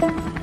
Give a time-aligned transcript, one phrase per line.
[0.00, 0.39] Dead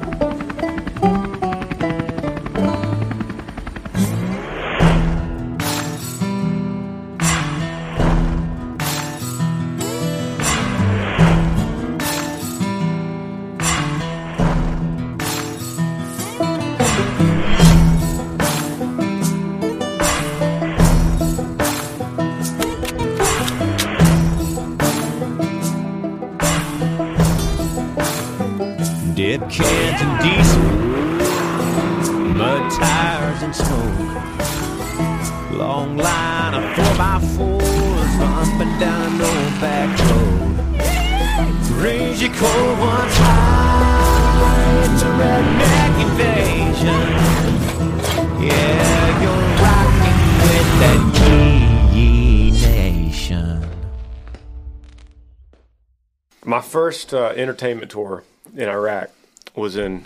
[56.87, 58.23] first uh, entertainment tour
[58.55, 59.09] in Iraq
[59.55, 60.05] was in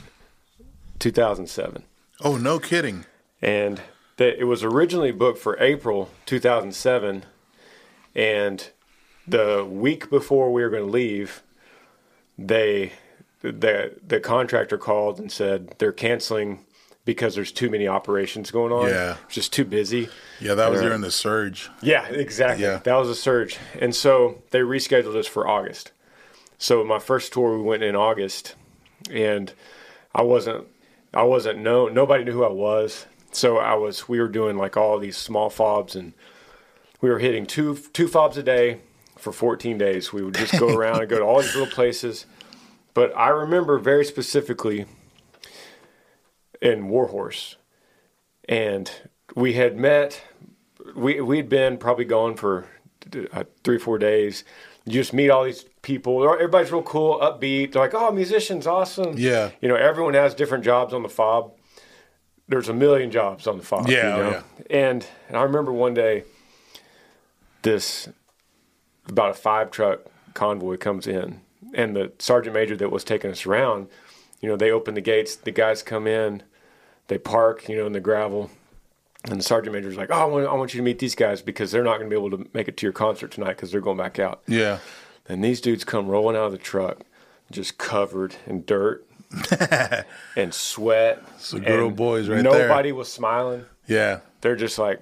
[0.97, 1.83] 2007.
[2.23, 3.05] Oh, no kidding.
[3.39, 3.81] and
[4.17, 7.23] that it was originally booked for April 2007,
[8.15, 8.69] and
[9.27, 11.43] the week before we were going to leave,
[12.37, 12.93] they
[13.43, 16.65] the the contractor called and said they're canceling
[17.05, 18.89] because there's too many operations going on.
[18.89, 19.17] Yeah.
[19.25, 20.09] it's just too busy.
[20.39, 21.69] Yeah, that was during the surge.
[21.81, 22.63] Yeah, exactly.
[22.63, 22.77] Yeah.
[22.83, 23.57] That was a surge.
[23.79, 25.91] And so they rescheduled us for August.
[26.61, 28.53] So my first tour we went in August
[29.09, 29.51] and
[30.13, 30.67] I wasn't
[31.11, 33.07] I wasn't known nobody knew who I was.
[33.31, 36.13] So I was we were doing like all these small fobs and
[37.01, 38.81] we were hitting two two fobs a day
[39.17, 40.13] for 14 days.
[40.13, 42.27] We would just go around and go to all these little places.
[42.93, 44.85] But I remember very specifically
[46.61, 47.55] in Warhorse
[48.47, 48.91] and
[49.35, 50.21] we had met
[50.95, 52.67] we we'd been probably gone for
[53.33, 54.43] uh, three four days.
[54.85, 56.23] You just meet all these people.
[56.23, 57.73] Everybody's real cool, upbeat.
[57.73, 59.51] They're like, "Oh, musicians, awesome." Yeah.
[59.61, 61.53] you know, everyone has different jobs on the fob.
[62.47, 63.87] There's a million jobs on the fob.
[63.87, 64.43] Yeah, you oh, know?
[64.69, 66.23] And and I remember one day,
[67.61, 68.09] this
[69.07, 70.01] about a five truck
[70.33, 71.41] convoy comes in,
[71.73, 73.87] and the sergeant major that was taking us around,
[74.41, 75.35] you know, they open the gates.
[75.35, 76.43] The guys come in,
[77.07, 78.49] they park, you know, in the gravel.
[79.25, 81.41] And the sergeant major's like, "Oh, I want, I want you to meet these guys
[81.41, 83.71] because they're not going to be able to make it to your concert tonight because
[83.71, 84.79] they're going back out." Yeah.
[85.29, 87.01] And these dudes come rolling out of the truck,
[87.51, 89.05] just covered in dirt
[90.35, 91.23] and sweat.
[91.35, 92.67] It's So good old boys right there.
[92.67, 93.65] Nobody was smiling.
[93.87, 94.21] Yeah.
[94.41, 94.99] They're just like,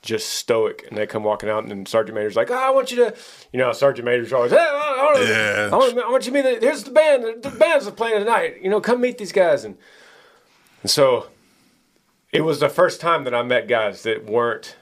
[0.00, 0.84] just stoic.
[0.88, 3.14] And they come walking out, and then Sergeant Major's like, oh, I want you to,
[3.52, 5.68] you know, Sergeant Major's always, hey, I, I, want, Yeah.
[5.72, 7.24] I, want, I want you to meet, the, here's the band.
[7.42, 8.62] The, the band's playing tonight.
[8.62, 9.64] You know, come meet these guys.
[9.64, 9.76] And,
[10.82, 11.26] and so
[12.34, 14.76] it was the first time that I met guys that weren't,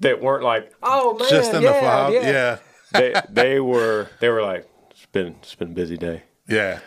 [0.00, 2.12] that weren't like, oh, man, Just in yeah, the fob.
[2.12, 2.30] yeah.
[2.30, 2.58] Yeah.
[2.92, 6.24] they, they were, they were like, it's been, it's been a busy day.
[6.46, 6.80] Yeah.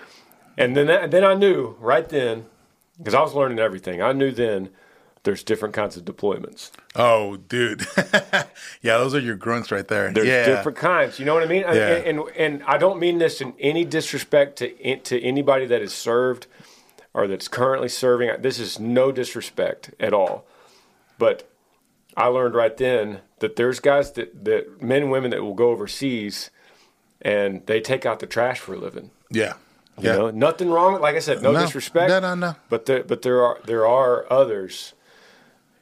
[0.58, 2.46] And then, that, then I knew right then,
[2.98, 4.02] because I was learning everything.
[4.02, 4.70] I knew then
[5.24, 6.72] there's different kinds of deployments.
[6.96, 7.86] Oh, dude.
[8.82, 10.12] yeah, those are your grunts right there.
[10.12, 10.46] There's yeah.
[10.46, 11.20] different kinds.
[11.20, 11.62] You know what I mean?
[11.62, 11.96] Yeah.
[11.96, 15.94] And, and and I don't mean this in any disrespect to to anybody that is
[15.94, 16.48] served
[17.14, 18.42] or that's currently serving.
[18.42, 20.46] This is no disrespect at all.
[21.18, 21.50] But
[22.18, 25.70] I learned right then that there's guys that, that men and women that will go
[25.70, 26.50] overseas
[27.22, 29.12] and they take out the trash for a living.
[29.30, 29.54] Yeah.
[30.00, 30.16] You Yeah.
[30.16, 31.00] know, nothing wrong.
[31.02, 31.60] Like I said, no, No.
[31.62, 32.10] disrespect.
[32.10, 32.56] No, no, no.
[32.70, 34.94] But there, but there are there are others.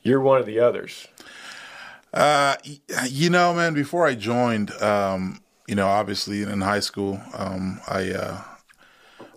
[0.03, 1.07] You're one of the others.
[2.13, 2.55] Uh,
[3.07, 8.11] you know, man, before I joined, um, you know, obviously in high school, um, I,
[8.11, 8.41] uh,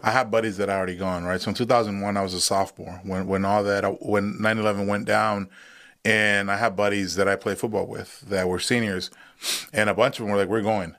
[0.02, 1.40] I had buddies that I already gone, right?
[1.40, 5.48] So in 2001, I was a sophomore when, when all that, when 9-11 went down
[6.04, 9.10] and I had buddies that I played football with that were seniors
[9.72, 10.96] and a bunch of them were like, we're going.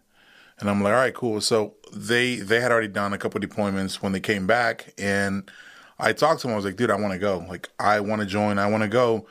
[0.59, 1.41] And I'm like, all right, cool.
[1.41, 5.51] So they, they had already done a couple deployments when they came back and
[5.99, 6.53] I talked to them.
[6.53, 7.45] I was like, dude, I want to go.
[7.47, 8.57] Like, I want to join.
[8.57, 9.27] I want to go.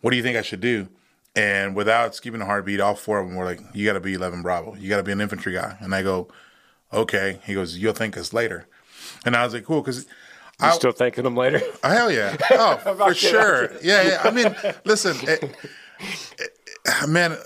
[0.00, 0.88] What do you think I should do?
[1.36, 4.14] And without skipping a heartbeat, all four of them were like, "You got to be
[4.14, 4.74] 11 Bravo.
[4.74, 6.28] You got to be an infantry guy." And I go,
[6.92, 8.66] "Okay." He goes, "You'll thank us later."
[9.24, 10.06] And I was like, "Cool," because
[10.62, 11.60] You still thanking them later?
[11.84, 14.20] Oh, hell yeah, oh for kidding, sure, yeah, yeah.
[14.24, 14.54] I mean,
[14.84, 15.42] listen, it,
[16.38, 17.36] it- man.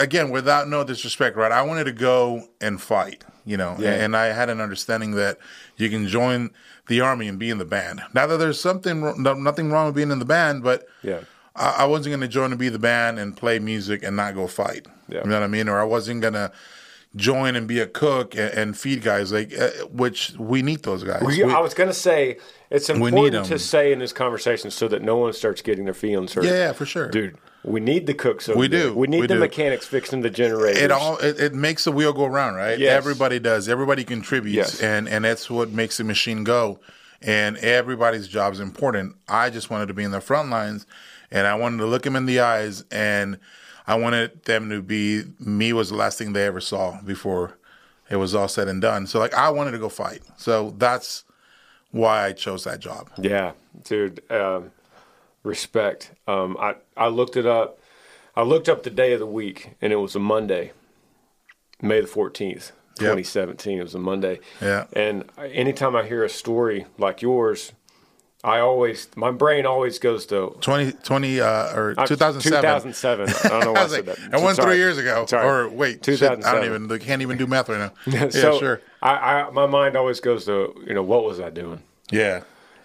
[0.00, 1.50] Again, without no disrespect, right?
[1.50, 3.94] I wanted to go and fight, you know, Yeah.
[3.94, 5.38] and I had an understanding that
[5.76, 6.50] you can join
[6.86, 8.02] the army and be in the band.
[8.14, 11.22] Now that there's something, nothing wrong with being in the band, but Yeah.
[11.56, 14.36] I, I wasn't going to join to be the band and play music and not
[14.36, 14.86] go fight.
[15.08, 15.22] Yeah.
[15.24, 15.68] You know what I mean?
[15.68, 16.52] Or I wasn't going to
[17.16, 21.04] join and be a cook and, and feed guys, like uh, which we need those
[21.04, 21.22] guys.
[21.22, 22.38] We- We- I was going to say
[22.70, 26.34] it's important to say in this conversation so that no one starts getting their feelings
[26.34, 26.44] hurt.
[26.44, 27.08] yeah, yeah, for sure.
[27.08, 27.36] dude.
[27.64, 28.48] We need the cooks.
[28.48, 28.84] Over We there.
[28.90, 28.94] do.
[28.94, 29.40] We need We the do.
[29.40, 30.80] mechanics fixing the generators.
[30.80, 32.78] it all it, it makes the wheel go around, right?
[32.78, 32.96] Yes.
[32.96, 33.68] Everybody does.
[33.68, 34.80] Everybody contributes, Yes.
[34.82, 36.78] and and that's what makes the machine go.
[37.20, 39.16] And everybody's job is important.
[39.28, 40.86] I just wanted to be in the front lines,
[41.32, 43.38] and I wanted to look them in the eyes, and
[43.88, 47.56] I wanted them to be me was the last thing they ever saw before
[48.10, 49.06] it was all said and done.
[49.06, 50.20] So like I wanted to go fight.
[50.36, 51.24] So that's
[51.90, 53.10] why I chose that job.
[53.18, 53.52] Yeah,
[53.84, 54.20] dude.
[54.30, 54.70] Um,
[55.42, 56.12] respect.
[56.26, 57.78] Um, I I looked it up.
[58.36, 60.72] I looked up the day of the week, and it was a Monday,
[61.82, 63.08] May the fourteenth, Yep.
[63.08, 63.78] twenty seventeen.
[63.78, 64.40] It was a Monday.
[64.60, 64.84] Yeah.
[64.92, 67.72] And anytime I hear a story like yours,
[68.44, 72.60] I always my brain always goes to 20, 20 uh, or uh, 2007.
[72.62, 73.28] 2007.
[73.28, 74.34] I don't know why I, I was said like, that.
[74.40, 74.70] I went Sorry.
[74.70, 75.26] three years ago.
[75.26, 75.44] Sorry.
[75.44, 76.86] Or wait, shit, I don't even.
[76.86, 77.92] They can't even do math right now.
[78.06, 78.80] yeah, sure.
[79.02, 79.10] I,
[79.42, 81.82] I my mind always goes to you know what was I doing?
[82.10, 82.42] Yeah,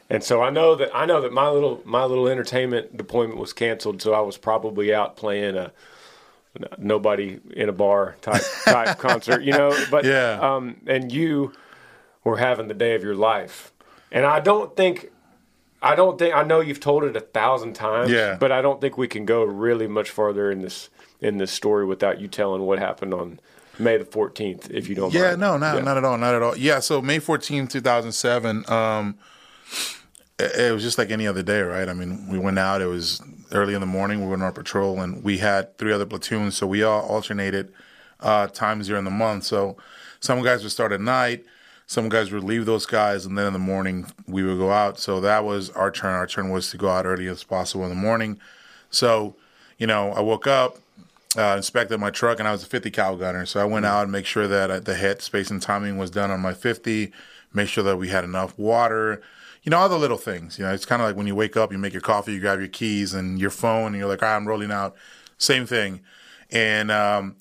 [0.09, 3.53] And so I know that I know that my little my little entertainment deployment was
[3.53, 4.01] canceled.
[4.01, 5.71] So I was probably out playing a
[6.77, 9.75] nobody in a bar type type concert, you know.
[9.89, 10.39] But Yeah.
[10.41, 11.53] um, and you
[12.23, 13.71] were having the day of your life,
[14.11, 15.11] and I don't think.
[15.83, 18.37] I don't think I know you've told it a thousand times, Yeah.
[18.39, 20.89] but I don't think we can go really much farther in this
[21.21, 23.39] in this story without you telling what happened on
[23.79, 25.39] May the fourteenth, if you don't yeah, mind.
[25.41, 25.81] no, no, Yeah.
[25.81, 26.55] not at all, not at all.
[26.57, 29.15] Yeah, so May 14th, 2007, um,
[30.39, 31.89] it, it was just like any other day, right?
[31.89, 33.21] I mean, we went out, it was
[33.51, 36.55] early in the morning, we went on our patrol, and we had three other platoons,
[36.55, 37.73] so we all alternated
[38.19, 39.43] uh, times during the month.
[39.45, 39.77] So
[40.19, 41.43] some guys would start at night,
[41.93, 44.99] some guys would leave those guys, and then in the morning we would go out.
[44.99, 46.15] So that was our turn.
[46.15, 48.39] Our turn was to go out early as possible in the morning.
[48.89, 49.35] So,
[49.77, 50.79] you know, I woke up,
[51.37, 53.45] uh, inspected my truck, and I was a 50 cal gunner.
[53.45, 56.09] So I went out and make sure that uh, the head space and timing was
[56.09, 57.11] done on my 50.
[57.53, 59.21] Make sure that we had enough water.
[59.61, 60.57] You know, all the little things.
[60.57, 62.39] You know, it's kind of like when you wake up, you make your coffee, you
[62.39, 64.95] grab your keys and your phone, and you're like, I'm rolling out.
[65.37, 66.01] Same thing.
[66.49, 67.35] And um,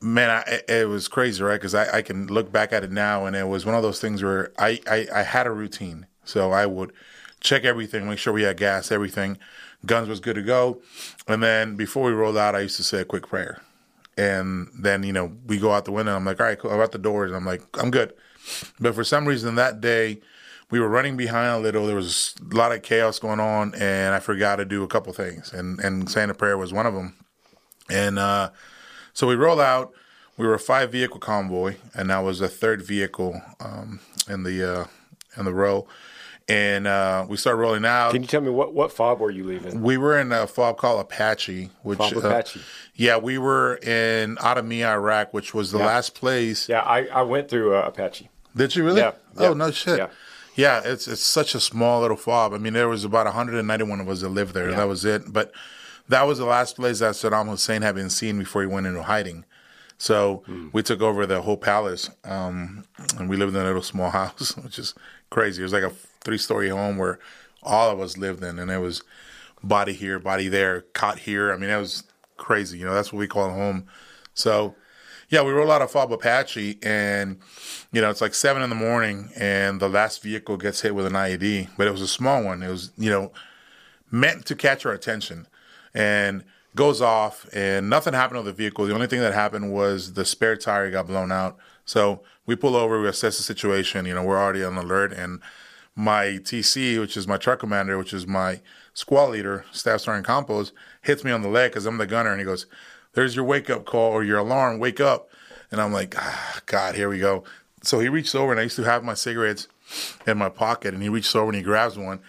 [0.00, 1.54] man, I, it- was crazy, right?
[1.54, 4.00] Because I, I can look back at it now, and it was one of those
[4.00, 6.06] things where I, I, I had a routine.
[6.24, 6.92] So I would
[7.40, 9.38] check everything, make sure we had gas, everything.
[9.84, 10.80] Guns was good to go.
[11.26, 13.60] And then before we rolled out, I used to say a quick prayer.
[14.16, 16.14] And then, you know, we go out the window.
[16.14, 16.70] I'm like, all right, cool.
[16.70, 17.30] I'm at the doors.
[17.30, 18.12] And I'm like, I'm good.
[18.78, 20.20] But for some reason that day,
[20.70, 21.86] we were running behind a little.
[21.86, 25.12] There was a lot of chaos going on, and I forgot to do a couple
[25.12, 25.52] things.
[25.52, 27.16] And, and saying a prayer was one of them.
[27.90, 28.50] And uh,
[29.12, 29.92] so we roll out.
[30.36, 34.72] We were a five vehicle convoy, and that was the third vehicle um, in the
[34.80, 34.84] uh,
[35.36, 35.86] in the row.
[36.48, 38.12] And uh, we start rolling out.
[38.12, 39.80] Can you tell me what what fob were you leaving?
[39.82, 42.60] We were in a fob called Apache, which Fob uh, Apache.
[42.96, 45.86] yeah, we were in Adhamiyah, Iraq, which was the Yeah.
[45.86, 46.68] last place.
[46.68, 48.28] Yeah, I, I went through uh, Apache.
[48.56, 49.00] Did you really?
[49.00, 49.98] Yeah, Oh yeah, no shit.
[49.98, 50.08] yeah.
[50.56, 50.82] Yeah.
[50.84, 52.52] it's it's such a small little fob.
[52.54, 54.72] I mean, there was about 191 of us that lived there.
[54.72, 55.32] That was it.
[55.32, 55.52] But
[56.08, 59.02] that was the last place that Saddam Hussein had been seen before he went into
[59.02, 59.44] hiding.
[59.98, 60.68] So Hmm.
[60.72, 62.84] we took over the whole palace, um,
[63.18, 64.94] and we lived in a little small house, which is
[65.30, 65.62] crazy.
[65.62, 67.18] It was like a three-story home where
[67.62, 69.02] all of us lived in, and it was
[69.62, 71.52] body here, body there, cot here.
[71.52, 72.02] I mean, it was
[72.36, 72.78] crazy.
[72.78, 73.86] You know, that's what we call home.
[74.34, 74.74] So,
[75.28, 77.38] yeah, we roll out of fob Apache, and
[77.92, 81.06] you know, it's like seven in the morning, and the last vehicle gets hit with
[81.06, 82.62] an IED, but it was a small one.
[82.64, 83.30] It was, you know,
[84.10, 85.46] meant to catch our attention,
[85.94, 86.44] and
[86.74, 88.86] goes off, and nothing happened to the vehicle.
[88.86, 91.58] The only thing that happened was the spare tire got blown out.
[91.84, 94.06] So we pull over, we assess the situation.
[94.06, 95.40] You know, we're already on alert, and
[95.94, 98.60] my TC, which is my truck commander, which is my
[98.94, 100.72] squad leader, Staff Sergeant Campos,
[101.02, 102.66] hits me on the leg because I'm the gunner, and he goes,
[103.12, 104.78] "There's your wake up call or your alarm.
[104.78, 105.28] Wake up!"
[105.70, 107.44] And I'm like, ah, "God, here we go."
[107.82, 109.68] So he reaches over, and I used to have my cigarettes
[110.26, 112.20] in my pocket, and he reaches over and he grabs one,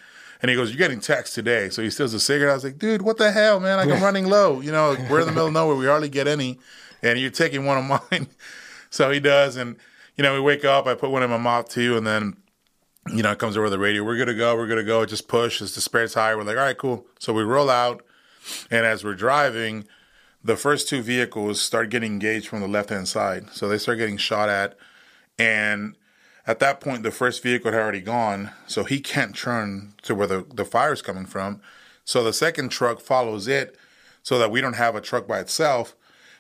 [0.43, 2.51] and he goes, "You're getting text today." So he steals a cigarette.
[2.51, 3.77] I was like, "Dude, what the hell, man?
[3.77, 4.59] Like I'm running low.
[4.59, 5.75] You know, we're in the middle of nowhere.
[5.75, 6.59] We hardly get any,
[7.01, 8.27] and you're taking one of mine."
[8.89, 9.77] so he does, and
[10.17, 10.85] you know, we wake up.
[10.85, 12.35] I put one in my mouth too, and then
[13.07, 14.03] you know, it comes over the radio.
[14.03, 14.55] We're good to go.
[14.55, 15.05] We're good to go.
[15.05, 15.61] Just push.
[15.61, 16.37] It's the spare tire.
[16.37, 17.07] We're like, all right, cool.
[17.19, 18.03] So we roll out,
[18.69, 19.85] and as we're driving,
[20.43, 23.45] the first two vehicles start getting engaged from the left hand side.
[23.53, 24.77] So they start getting shot at,
[25.39, 25.95] and
[26.45, 30.27] at that point, the first vehicle had already gone, so he can't turn to where
[30.27, 31.61] the the is coming from.
[32.05, 33.77] So the second truck follows it,
[34.23, 35.95] so that we don't have a truck by itself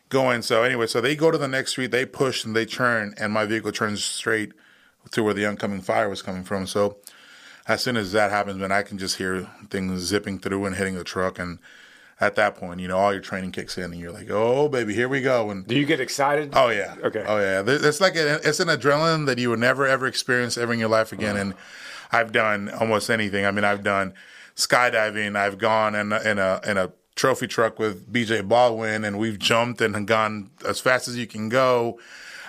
[0.09, 0.41] going.
[0.41, 3.33] So anyway, so they go to the next street, they push and they turn, and
[3.33, 4.53] my vehicle turns straight
[5.11, 6.67] to where the oncoming fire was coming from.
[6.67, 6.97] So
[7.67, 10.95] as soon as that happens, man, I can just hear things zipping through and hitting
[10.95, 11.39] the truck.
[11.39, 11.59] And
[12.19, 14.93] at that point, you know, all your training kicks in, and you're like, "Oh, baby,
[14.93, 16.51] here we go!" And Do you get excited?
[16.53, 17.23] oh yeah, Okay.
[17.27, 20.73] oh yeah, it's like a, it's an adrenaline that you would never ever experience ever
[20.73, 21.35] in your life again.
[21.37, 21.53] And
[22.11, 23.45] I've done almost anything.
[23.45, 24.13] I mean, I've done
[24.55, 25.35] skydiving.
[25.35, 29.37] I've gone in a, in a in a trophy truck with BJ Baldwin, and we've
[29.39, 31.99] jumped and gone as fast as you can go.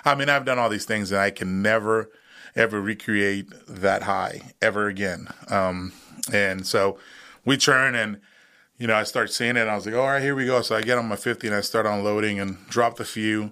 [0.03, 2.09] I mean, I've done all these things, and I can never,
[2.55, 5.27] ever recreate that high ever again.
[5.49, 5.93] Um,
[6.31, 6.97] and so
[7.43, 8.19] we turn and
[8.77, 10.61] you know, I start seeing it and I was like, all right, here we go.
[10.61, 13.51] So I get on my 50 and I start unloading and drop the few.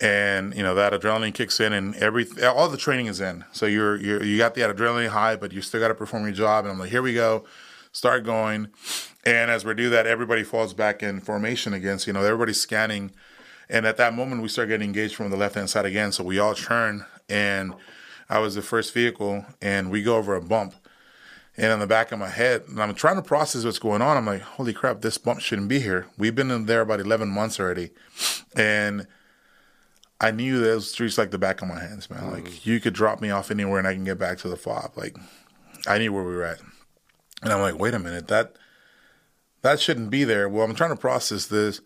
[0.00, 3.44] And, you know, that adrenaline kicks in and every, all the training is in.
[3.52, 6.32] So you're, you're, you got the adrenaline high, but you still got to perform your
[6.32, 6.64] job.
[6.64, 7.44] And I'm like, here we go.
[7.92, 8.68] Start going.
[9.24, 12.00] And as we do that, everybody falls back in formation again.
[12.00, 13.12] So, you know, everybody's scanning.
[13.68, 16.10] And at that moment, we start getting engaged from the left hand side again.
[16.10, 17.74] So we all turn and
[18.28, 20.74] I was the first vehicle and we go over a bump
[21.58, 24.16] and in the back of my head, and I'm trying to process what's going on.
[24.16, 26.06] I'm like, holy crap, this bump shouldn't be here.
[26.16, 27.90] We've been in there about 11 months already.
[28.54, 29.08] And
[30.20, 32.22] I knew those streets like the back of my hands, man.
[32.22, 32.32] Mm.
[32.32, 34.92] Like, you could drop me off anywhere and I can get back to the fob.
[34.96, 35.16] Like,
[35.88, 36.60] I knew where we were at.
[37.42, 38.54] And I'm like, wait a minute, that
[39.62, 40.48] that shouldn't be there.
[40.48, 41.80] Well, I'm trying to process this.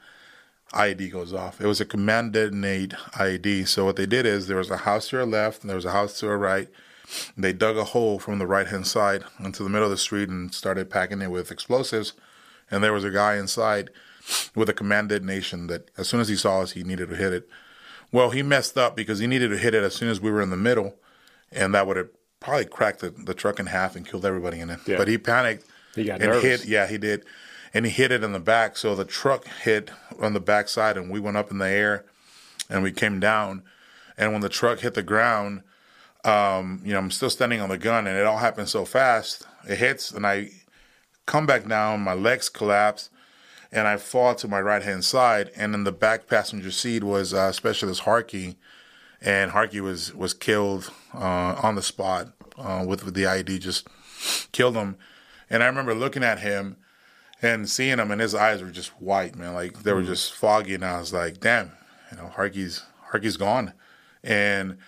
[0.75, 1.61] IED goes off.
[1.61, 3.69] It was a command detonate IED.
[3.69, 5.85] So what they did is there was a house to our left and there was
[5.85, 6.69] a house to our right
[7.37, 10.29] they dug a hole from the right hand side into the middle of the street
[10.29, 12.13] and started packing it with explosives.
[12.71, 13.91] And there was a guy inside
[14.55, 17.33] with a command detonation that as soon as he saw us, he needed to hit
[17.33, 17.49] it.
[18.13, 20.43] Well, he messed up because he needed to hit it as soon as we were
[20.43, 20.97] in the middle,
[21.51, 24.71] and that would have probably cracked the, the truck in half and killed everybody in
[24.71, 24.81] it.
[24.87, 24.99] Yeah.
[24.99, 25.65] But he panicked.
[25.95, 26.63] He got and nervous.
[26.63, 26.65] hit.
[26.67, 27.25] Yeah, he did,
[27.73, 28.77] and he hit it in the back.
[28.77, 29.91] So the truck hit
[30.21, 32.05] on the back side, and we went up in the air,
[32.69, 33.63] and we came down.
[34.17, 35.63] And when the truck hit the ground,
[36.25, 39.47] um, you know, I'm still standing on the gun, and it all happened so fast.
[39.69, 40.51] It hits, and I
[41.27, 42.01] come back down.
[42.01, 43.11] My legs collapse,
[43.71, 45.51] and I fall to my right hand side.
[45.57, 48.57] And in the back passenger seat was uh, Specialist Harkey,
[49.21, 53.61] and Harkey was was killed uh, on the spot uh, with, with the IED.
[53.61, 53.89] Just
[54.53, 54.97] killed him.
[55.51, 56.77] And I remember looking at him
[57.43, 59.55] and seeing him, and his eyes were just white, man.
[59.55, 60.07] Like they were mm.
[60.07, 61.73] just foggy, and I was like, "Damn,
[62.11, 63.73] you know, Harkey's Harkey's gone."
[64.23, 64.79] And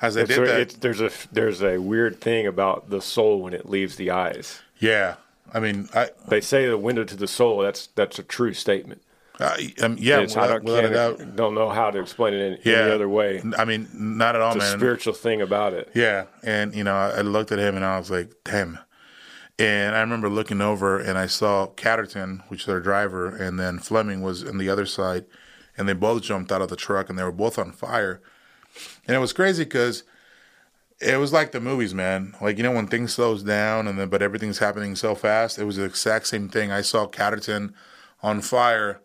[0.00, 0.80] as they did that.
[0.80, 4.60] there's a there's a weird thing about the soul when it leaves the eyes.
[4.78, 5.16] Yeah,
[5.52, 7.60] I mean, I, they say the window to the soul.
[7.60, 9.02] That's that's a true statement.
[9.40, 11.36] Uh, um, yeah, without, I don't, without.
[11.36, 12.82] Don't know how to explain it in yeah.
[12.82, 13.42] any other way.
[13.58, 14.78] I mean, not at all, it's man.
[14.78, 15.90] spiritual thing about it.
[15.94, 18.78] Yeah, and you know, I looked at him and I was like, damn.
[19.56, 23.78] And I remember looking over and I saw Catterton, which is their driver, and then
[23.78, 25.26] Fleming was on the other side,
[25.76, 28.20] and they both jumped out of the truck and they were both on fire.
[29.06, 30.04] And it was crazy because
[31.00, 32.34] it was like the movies, man.
[32.40, 35.58] Like you know when things slows down and then but everything's happening so fast.
[35.58, 36.70] It was the exact same thing.
[36.70, 37.74] I saw Catterton
[38.22, 39.00] on fire,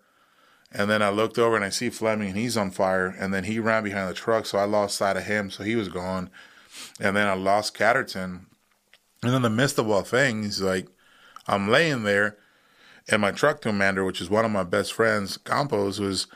[0.71, 3.45] and then I looked over and I see Fleming and he's on fire, and then
[3.45, 6.29] he ran behind the truck, so I lost sight of him, so he was gone,
[6.99, 8.45] and then I lost Catterton,
[9.23, 10.87] and in the midst of all things, like
[11.47, 12.37] I'm laying there,
[13.09, 16.27] and my truck commander, which is one of my best friends, Campos, was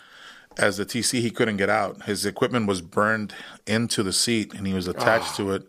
[0.57, 2.03] as the TC, he couldn't get out.
[2.03, 3.33] His equipment was burned
[3.65, 5.43] into the seat, and he was attached oh.
[5.43, 5.67] to it.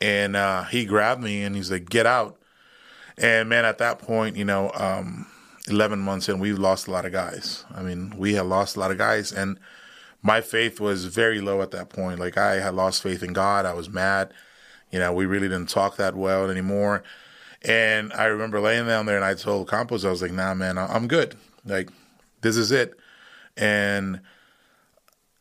[0.00, 2.38] And uh, he grabbed me, and he's like, "Get out!"
[3.16, 5.26] And man, at that point, you know, um,
[5.68, 7.64] eleven months in, we've lost a lot of guys.
[7.74, 9.58] I mean, we had lost a lot of guys, and
[10.22, 12.18] my faith was very low at that point.
[12.18, 13.66] Like I had lost faith in God.
[13.66, 14.32] I was mad.
[14.90, 17.02] You know, we really didn't talk that well anymore.
[17.62, 20.76] And I remember laying down there, and I told Campos, I was like, "Nah, man,
[20.76, 21.36] I'm good.
[21.64, 21.90] Like,
[22.42, 22.98] this is it."
[23.56, 24.20] And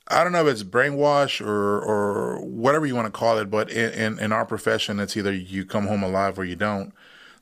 [0.08, 3.70] I don't know if it's brainwash or or whatever you want to call it, but
[3.70, 6.94] in, in, in our profession, it's either you come home alive or you don't.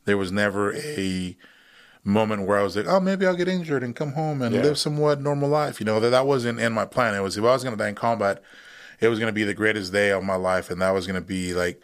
[0.05, 1.35] There was never a
[2.03, 4.61] moment where I was like, oh, maybe I'll get injured and come home and yeah.
[4.61, 5.79] live somewhat normal life.
[5.79, 7.15] You know, that that wasn't in my plan.
[7.15, 8.43] It was if I was going to die in combat,
[8.99, 11.19] it was going to be the greatest day of my life, and that was going
[11.19, 11.81] to be like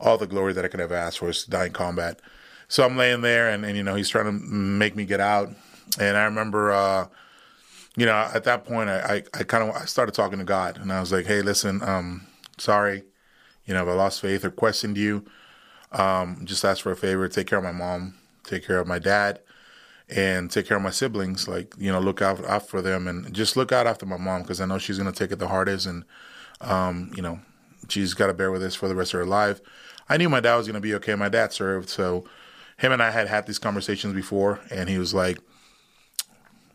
[0.00, 2.20] all the glory that I could have asked for is to die in combat.
[2.66, 5.48] So I'm laying there, and, and you know, he's trying to make me get out,
[6.00, 6.72] and I remember.
[6.72, 7.06] Uh,
[7.98, 10.78] you know, at that point, I, I, I kind of I started talking to God,
[10.78, 13.02] and I was like, "Hey, listen, um, sorry,
[13.66, 15.24] you know, if I lost faith or questioned you,
[15.90, 17.28] um, just ask for a favor.
[17.28, 18.14] Take care of my mom,
[18.44, 19.40] take care of my dad,
[20.08, 21.48] and take care of my siblings.
[21.48, 24.42] Like, you know, look out, out for them, and just look out after my mom
[24.42, 26.04] because I know she's gonna take it the hardest, and
[26.60, 27.40] um, you know,
[27.88, 29.60] she's got to bear with this for the rest of her life.
[30.08, 31.16] I knew my dad was gonna be okay.
[31.16, 32.24] My dad served, so
[32.76, 35.40] him and I had had these conversations before, and he was like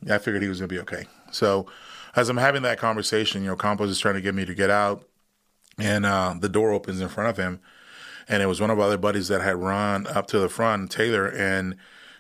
[0.10, 1.06] I figured he was to be okay.
[1.32, 1.68] So
[2.16, 4.70] as I'm having that conversation, you know, Campos is trying to get me to get
[4.70, 5.08] out,
[5.78, 7.60] and uh, the door opens in front of him,
[8.28, 10.92] and it was one of our other buddies that had run up to the front,
[10.92, 11.76] Taylor, and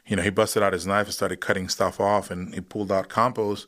[0.06, 2.92] you know he busted out his knife and started cutting stuff off, and he pulled
[2.92, 3.68] out Campos.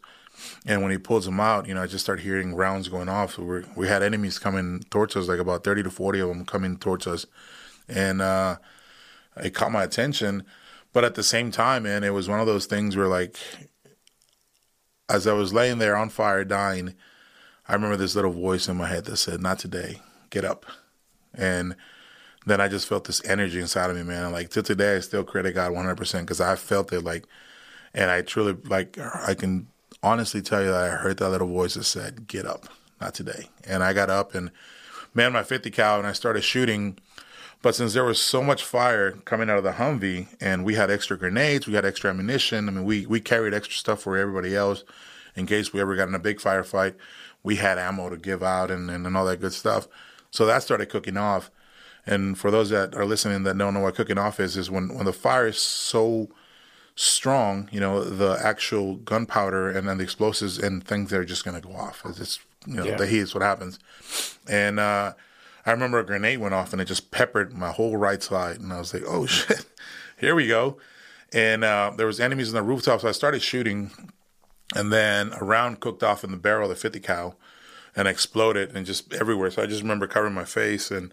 [0.65, 3.35] And when he pulls him out, you know, I just start hearing rounds going off.
[3.35, 6.45] So we we had enemies coming towards us, like about thirty to forty of them
[6.45, 7.25] coming towards us,
[7.87, 8.57] and uh,
[9.37, 10.43] it caught my attention
[10.95, 13.37] But at the same time, man, it was one of those things where like,
[15.09, 16.95] as I was laying there on fire, dying,
[17.67, 20.01] I remember this little voice in my head that said, "Not today.
[20.29, 20.65] Get up."
[21.33, 21.75] And
[22.45, 24.31] then I just felt this energy inside of me, man.
[24.31, 27.25] Like to today, I still credit God 100 percent because I felt it like,
[27.93, 29.67] and I truly like I can
[30.03, 32.67] honestly tell you that I heard that little voice that said, "Get up."
[33.01, 33.49] Not today.
[33.65, 34.51] And I got up and
[35.13, 36.97] man my 50 cal and I started shooting.
[37.65, 40.91] But since there was so much fire coming out of the Humvee and we had
[40.91, 42.69] extra grenades, we had extra ammunition.
[42.69, 44.83] I mean, we, we carried extra stuff for everybody else
[45.35, 46.93] in case we ever got in a big firefight.
[47.41, 49.87] We had ammo to give out and, and, and all that good stuff.
[50.29, 51.49] So that started cooking off.
[52.05, 54.93] And for those that are listening that don't know what cooking off is, is when,
[54.93, 56.29] when the fire is so
[56.95, 61.43] strong, you know, the actual gunpowder and then the explosives and things that are just
[61.43, 62.03] going to go off.
[62.05, 62.95] It's just you know, yeah.
[62.95, 63.79] the heat is what happens.
[64.47, 65.13] And uh,
[65.65, 68.71] I remember a grenade went off and it just peppered my whole right side, and
[68.71, 69.65] I was like, "Oh shit,
[70.17, 70.77] here we go!"
[71.33, 73.91] And uh, there was enemies on the rooftop, so I started shooting,
[74.75, 77.37] and then a round cooked off in the barrel of the 50 cal,
[77.95, 79.49] and exploded and just everywhere.
[79.51, 81.11] So I just remember covering my face and.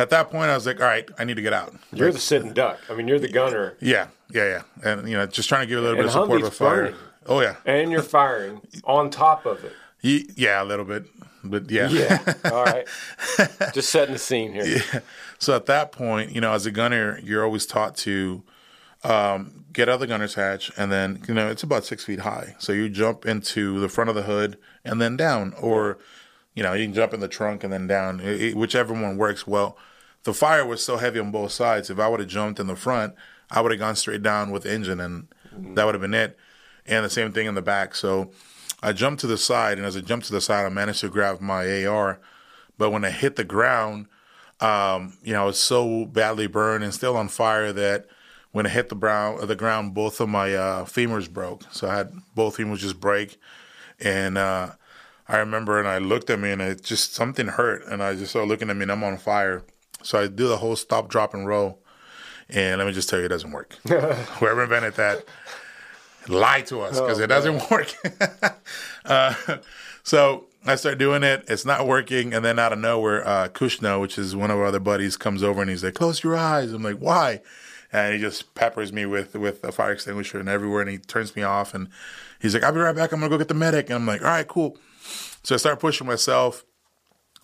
[0.00, 2.20] At that point, I was like, "All right, I need to get out." You're the
[2.20, 2.78] sitting duck.
[2.88, 3.76] I mean, you're the gunner.
[3.80, 4.62] Yeah, yeah, yeah,
[4.92, 6.82] and you know, just trying to give a little and bit of support with fire.
[6.84, 7.00] Burning.
[7.26, 9.72] Oh yeah, and you're firing on top of it.
[10.00, 11.06] Yeah, a little bit,
[11.44, 11.88] but yeah.
[11.88, 12.34] Yeah.
[12.52, 12.86] All right.
[13.72, 14.66] Just setting the scene here.
[14.66, 15.00] Yeah.
[15.38, 18.42] So at that point, you know, as a gunner, you're always taught to
[19.04, 22.20] um, get out of the gunner's hatch, and then you know it's about six feet
[22.20, 22.56] high.
[22.58, 25.98] So you jump into the front of the hood and then down, or
[26.54, 29.46] you know you can jump in the trunk and then down, it, whichever one works.
[29.46, 29.76] Well,
[30.24, 31.90] the fire was so heavy on both sides.
[31.90, 33.14] If I would have jumped in the front,
[33.50, 36.36] I would have gone straight down with the engine, and that would have been it.
[36.86, 37.94] And the same thing in the back.
[37.94, 38.30] So
[38.82, 41.08] I jumped to the side, and as I jumped to the side, I managed to
[41.08, 42.20] grab my AR.
[42.76, 44.06] But when I hit the ground,
[44.60, 48.06] um, you know, I was so badly burned and still on fire that
[48.52, 51.64] when I hit the ground, the ground, both of my uh, femurs broke.
[51.70, 53.38] So I had both femurs just break,
[54.00, 54.72] and uh,
[55.26, 58.30] I remember, and I looked at me, and it just something hurt, and I just
[58.30, 59.64] started looking at me, and I'm on fire.
[60.02, 61.82] So I do the whole stop, drop, and roll,
[62.48, 63.74] and let me just tell you, it doesn't work.
[63.88, 65.24] Whoever invented that
[66.28, 67.66] lie to us because oh, it doesn't man.
[67.70, 67.94] work.
[69.04, 69.34] uh,
[70.02, 71.44] so I start doing it.
[71.48, 72.34] It's not working.
[72.34, 75.42] And then out of nowhere, uh, Kushna, which is one of our other buddies, comes
[75.42, 76.72] over and he's like, close your eyes.
[76.72, 77.40] I'm like, why?
[77.92, 80.82] And he just peppers me with, with a fire extinguisher and everywhere.
[80.82, 81.74] And he turns me off.
[81.74, 81.88] And
[82.40, 83.12] he's like, I'll be right back.
[83.12, 83.86] I'm going to go get the medic.
[83.86, 84.76] And I'm like, all right, cool.
[85.42, 86.64] So I start pushing myself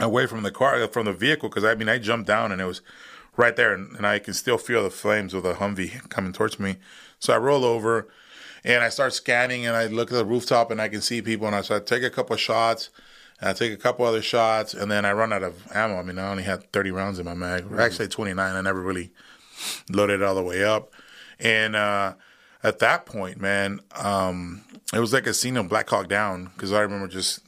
[0.00, 1.48] away from the car, from the vehicle.
[1.48, 2.82] Cause I mean, I jumped down and it was
[3.36, 3.72] right there.
[3.72, 6.76] And, and I can still feel the flames of the Humvee coming towards me.
[7.18, 8.08] So I roll over
[8.64, 11.46] and I start scanning and I look at the rooftop and I can see people
[11.46, 12.90] and I start take a couple of shots
[13.40, 15.98] and I take a couple other shots and then I run out of ammo.
[15.98, 17.64] I mean, I only had 30 rounds in my mag.
[17.64, 17.78] Mm-hmm.
[17.78, 18.56] Actually, 29.
[18.56, 19.10] I never really
[19.90, 20.92] loaded it all the way up.
[21.38, 22.14] And uh,
[22.62, 26.72] at that point, man, um, it was like a scene of Black Hawk Down because
[26.72, 27.40] I remember just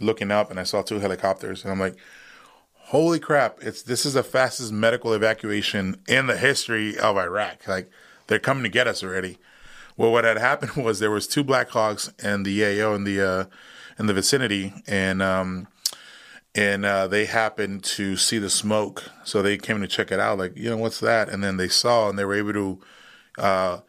[0.00, 1.96] looking up and I saw two helicopters and I'm like,
[2.74, 3.58] holy crap!
[3.60, 7.66] It's this is the fastest medical evacuation in the history of Iraq.
[7.66, 7.90] Like
[8.26, 9.38] they're coming to get us already.
[9.96, 13.44] Well, what had happened was there was two Blackhawks and the AO in the uh,
[13.98, 15.68] in the vicinity, and um,
[16.54, 20.38] and uh, they happened to see the smoke, so they came to check it out.
[20.38, 21.28] Like, you know, what's that?
[21.28, 22.80] And then they saw, and they were able to
[23.38, 23.80] uh,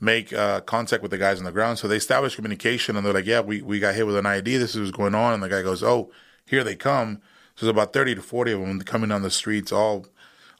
[0.00, 1.78] make uh, contact with the guys on the ground.
[1.78, 4.56] So they established communication, and they're like, "Yeah, we we got hit with an ID.
[4.56, 6.10] This is what's going on." And the guy goes, "Oh,
[6.46, 7.20] here they come."
[7.56, 10.06] So there's about thirty to forty of them coming down the streets, all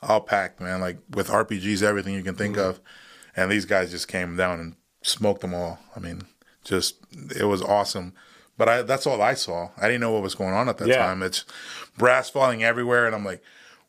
[0.02, 2.70] all packed, man, like with RPGs, everything you can think mm-hmm.
[2.70, 2.80] of.
[3.36, 5.78] And these guys just came down and smoked them all.
[5.96, 6.22] I mean,
[6.64, 6.96] just
[7.34, 8.12] it was awesome.
[8.56, 9.70] But I, that's all I saw.
[9.78, 10.98] I didn't know what was going on at that yeah.
[10.98, 11.22] time.
[11.22, 11.46] It's
[11.96, 13.42] brass falling everywhere, and I'm like,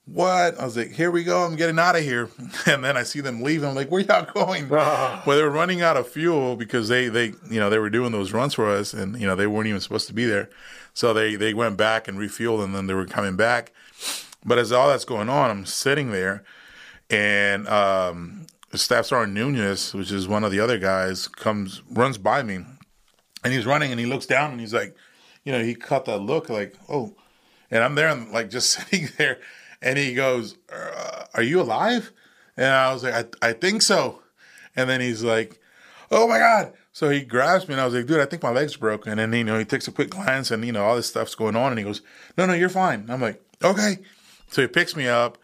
[0.06, 1.44] "What?" I was like, "Here we go.
[1.44, 2.30] I'm getting out of here."
[2.66, 3.68] And then I see them leaving.
[3.68, 7.34] I'm like, "Where y'all going?" well, they were running out of fuel because they, they,
[7.50, 9.82] you know, they were doing those runs for us, and you know, they weren't even
[9.82, 10.50] supposed to be there.
[10.94, 13.74] So they they went back and refueled, and then they were coming back.
[14.46, 16.46] But as all that's going on, I'm sitting there,
[17.10, 18.41] and um,
[18.78, 22.66] Staff Sergeant Nunez, which is one of the other guys, comes runs by me,
[23.44, 24.96] and he's running, and he looks down, and he's like,
[25.44, 27.16] you know, he caught that look, like, oh,
[27.70, 29.40] and I'm there, and like just sitting there,
[29.82, 32.12] and he goes, uh, "Are you alive?"
[32.58, 34.22] And I was like, I, "I think so,"
[34.76, 35.60] and then he's like,
[36.12, 38.52] "Oh my god!" So he grabs me, and I was like, "Dude, I think my
[38.52, 40.96] leg's broken." And then you know, he takes a quick glance, and you know, all
[40.96, 42.02] this stuff's going on, and he goes,
[42.38, 44.00] "No, no, you're fine." I'm like, "Okay."
[44.50, 45.38] So he picks me up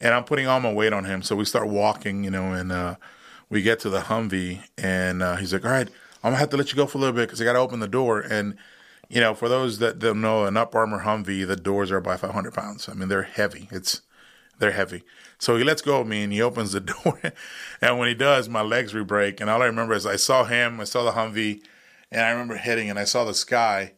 [0.00, 1.22] and I'm putting all my weight on him.
[1.22, 2.96] So we start walking, you know, and uh,
[3.48, 5.88] we get to the Humvee, and uh, he's like, "All right,
[6.22, 7.58] I'm gonna have to let you go for a little bit because I got to
[7.58, 8.56] open the door." And
[9.08, 12.20] you know, for those that don't know, an up armor Humvee, the doors are about
[12.20, 12.88] 500 pounds.
[12.88, 13.68] I mean, they're heavy.
[13.72, 14.02] It's
[14.60, 15.02] they're heavy.
[15.38, 17.20] So he lets go of me and he opens the door.
[17.80, 19.40] and when he does, my legs re-break.
[19.40, 21.62] And all I remember is I saw him, I saw the Humvee,
[22.12, 23.94] and I remember hitting and I saw the sky.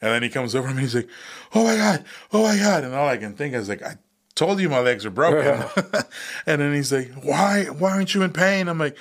[0.00, 1.08] And then he comes over to me, and he's like,
[1.54, 2.84] Oh my God, oh my God.
[2.84, 3.96] And all I can think is like, I
[4.34, 5.64] told you my legs are broken.
[6.46, 8.68] and then he's like, Why why aren't you in pain?
[8.68, 8.96] I'm like,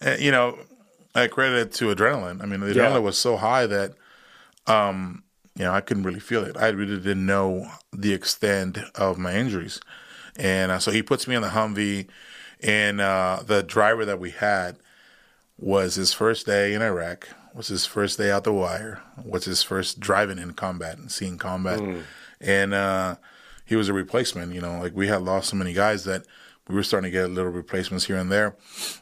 [0.00, 0.58] eh, you know,
[1.14, 2.42] I credit it to adrenaline.
[2.42, 2.82] I mean, the Yeah.
[2.82, 3.92] adrenaline was so high that
[4.66, 5.22] um,
[5.56, 6.56] you know, I couldn't really feel it.
[6.56, 9.80] I really didn't know the extent of my injuries.
[10.36, 12.06] And uh, so he puts me in the Humvee,
[12.62, 14.76] and uh, the driver that we had
[15.58, 19.64] was his first day in Iraq, was his first day out the wire, was his
[19.64, 21.80] first driving in combat and seeing combat.
[22.40, 23.16] And uh,
[23.68, 26.22] he was a replacement, you know, like we had lost so many guys that
[26.68, 28.56] we were starting to get little replacements here and there.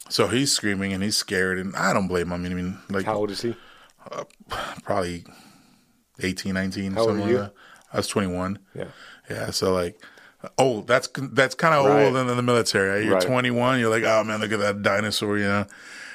[0.08, 2.32] So he's screaming and he's scared, and I don't blame him.
[2.32, 3.54] I mean, I mean like How old is he?
[4.82, 5.24] probably
[6.20, 7.38] 18, 19, How old something are you?
[7.38, 7.52] that.
[7.92, 8.58] I was 21.
[8.74, 8.84] Yeah.
[9.30, 10.00] Yeah, so like
[10.58, 10.86] old.
[10.86, 12.04] That's that's kind of Right.
[12.06, 12.90] old in the military.
[12.90, 13.04] right?
[13.04, 13.26] You're Right.
[13.26, 13.80] 21.
[13.80, 15.66] You're like, oh man, look at that dinosaur, you know.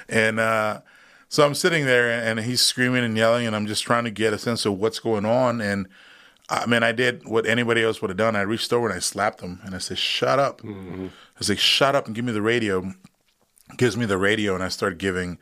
[0.09, 0.81] And uh,
[1.29, 4.33] so I'm sitting there, and he's screaming and yelling, and I'm just trying to get
[4.33, 5.61] a sense of what's going on.
[5.61, 5.87] And
[6.51, 8.35] I mean, I did what anybody else would have done.
[8.35, 11.09] I reached over and I slapped him, and I said, "Shut up!" I
[11.39, 12.93] was like, "Shut up and give me the radio."
[13.77, 15.37] Gives me the radio, and I start giving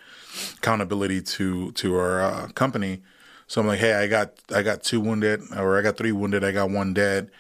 [0.57, 3.01] accountability to to our uh, company.
[3.47, 6.43] So I'm like, hey, I got I got two wounded, or I got three wounded.
[6.43, 7.31] I got one dead.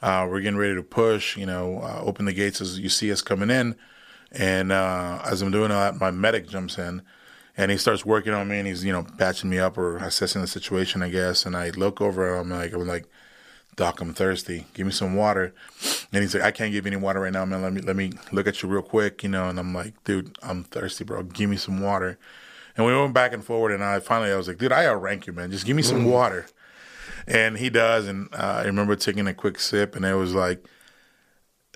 [0.00, 1.36] Uh, we're getting ready to push.
[1.36, 3.76] You know, uh, open the gates as you see us coming in.
[4.32, 7.02] And uh, as I'm doing that, my medic jumps in,
[7.58, 10.40] and he starts working on me, and he's you know patching me up or assessing
[10.40, 11.44] the situation, I guess.
[11.44, 13.06] And I look over, I'm like, I'm like,
[13.76, 14.66] Doc, I'm thirsty.
[14.74, 15.52] Give me some water.
[16.12, 17.60] And he's like, I can't give you any water right now, man.
[17.60, 19.48] Let me let me look at you real quick, you know.
[19.48, 21.24] And I'm like, dude, I'm thirsty, bro.
[21.24, 22.16] Give me some water.
[22.76, 25.26] And we went back and forward, and I finally I was like, dude, I outrank
[25.26, 25.50] you, man.
[25.50, 26.46] Just give me some water.
[27.26, 30.64] And he does, and uh, I remember taking a quick sip, and it was like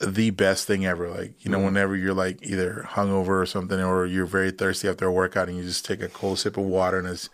[0.02, 1.08] the best thing ever.
[1.08, 1.66] Like you know, mm-hmm.
[1.66, 5.56] whenever you're like either hungover or something, or you're very thirsty after a workout, and
[5.56, 7.30] you just take a cold sip of water, and it's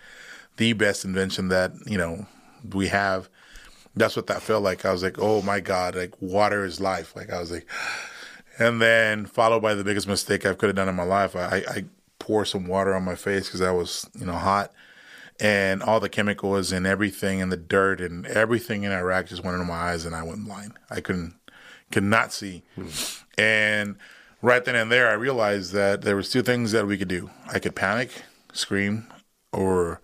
[0.57, 2.26] the best invention that you know
[2.72, 3.28] we have.
[3.96, 4.85] That's what that felt like.
[4.85, 7.16] I was like, oh my god, like water is life.
[7.16, 7.66] Like I was like,
[8.59, 11.35] and then followed by the biggest mistake I could have done in my life.
[11.35, 11.85] I, I, I
[12.18, 14.72] pour some water on my face because I was you know hot
[15.40, 19.54] and all the chemicals and everything and the dirt and everything in Iraq just went
[19.54, 20.72] into my eyes and I went blind.
[20.90, 21.38] I couldn't
[21.90, 22.62] could not see.
[23.37, 23.96] And
[24.42, 27.31] right then and there I realized that there was two things that we could do.
[27.53, 28.22] I could panic,
[28.53, 29.07] scream,
[29.53, 30.01] or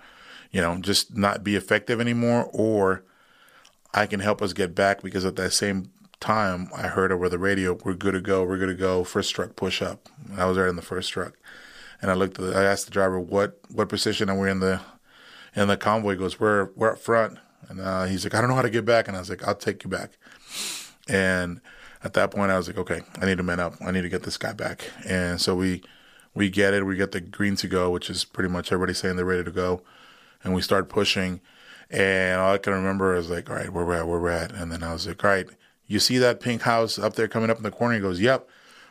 [0.51, 3.03] you know, just not be effective anymore, or
[3.93, 7.39] I can help us get back because at that same time I heard over the
[7.39, 10.09] radio, we're good to go, we're good to go, first truck push up.
[10.37, 11.35] I was right in the first truck.
[12.01, 14.61] And I looked at the, I asked the driver what what position are we in
[14.61, 14.81] the
[15.57, 18.51] and the convoy He goes, "We're we're up front." And uh, he's like, "I don't
[18.51, 20.19] know how to get back." And I was like, "I'll take you back."
[21.09, 21.61] And
[22.05, 23.75] at that point, I was like, "Okay, I need to man up.
[23.85, 25.83] I need to get this guy back." And so we
[26.35, 26.85] we get it.
[26.85, 29.51] We get the green to go, which is pretty much everybody saying they're ready to
[29.51, 29.83] go,
[30.43, 31.41] and we start pushing.
[31.91, 34.53] And all I can remember is like, "All right, where we're at, where we're at."
[34.53, 35.49] And then I was like, "All right,
[35.87, 38.49] you see that pink house up there coming up in the corner?" He goes, "Yep."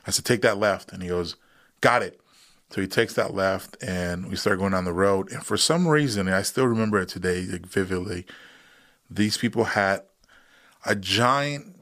[0.07, 1.35] I said, "Take that left," and he goes,
[1.81, 2.19] "Got it."
[2.71, 5.31] So he takes that left, and we start going down the road.
[5.31, 8.25] And for some reason, I still remember it today like, vividly.
[9.11, 10.01] These people had
[10.83, 11.72] a giant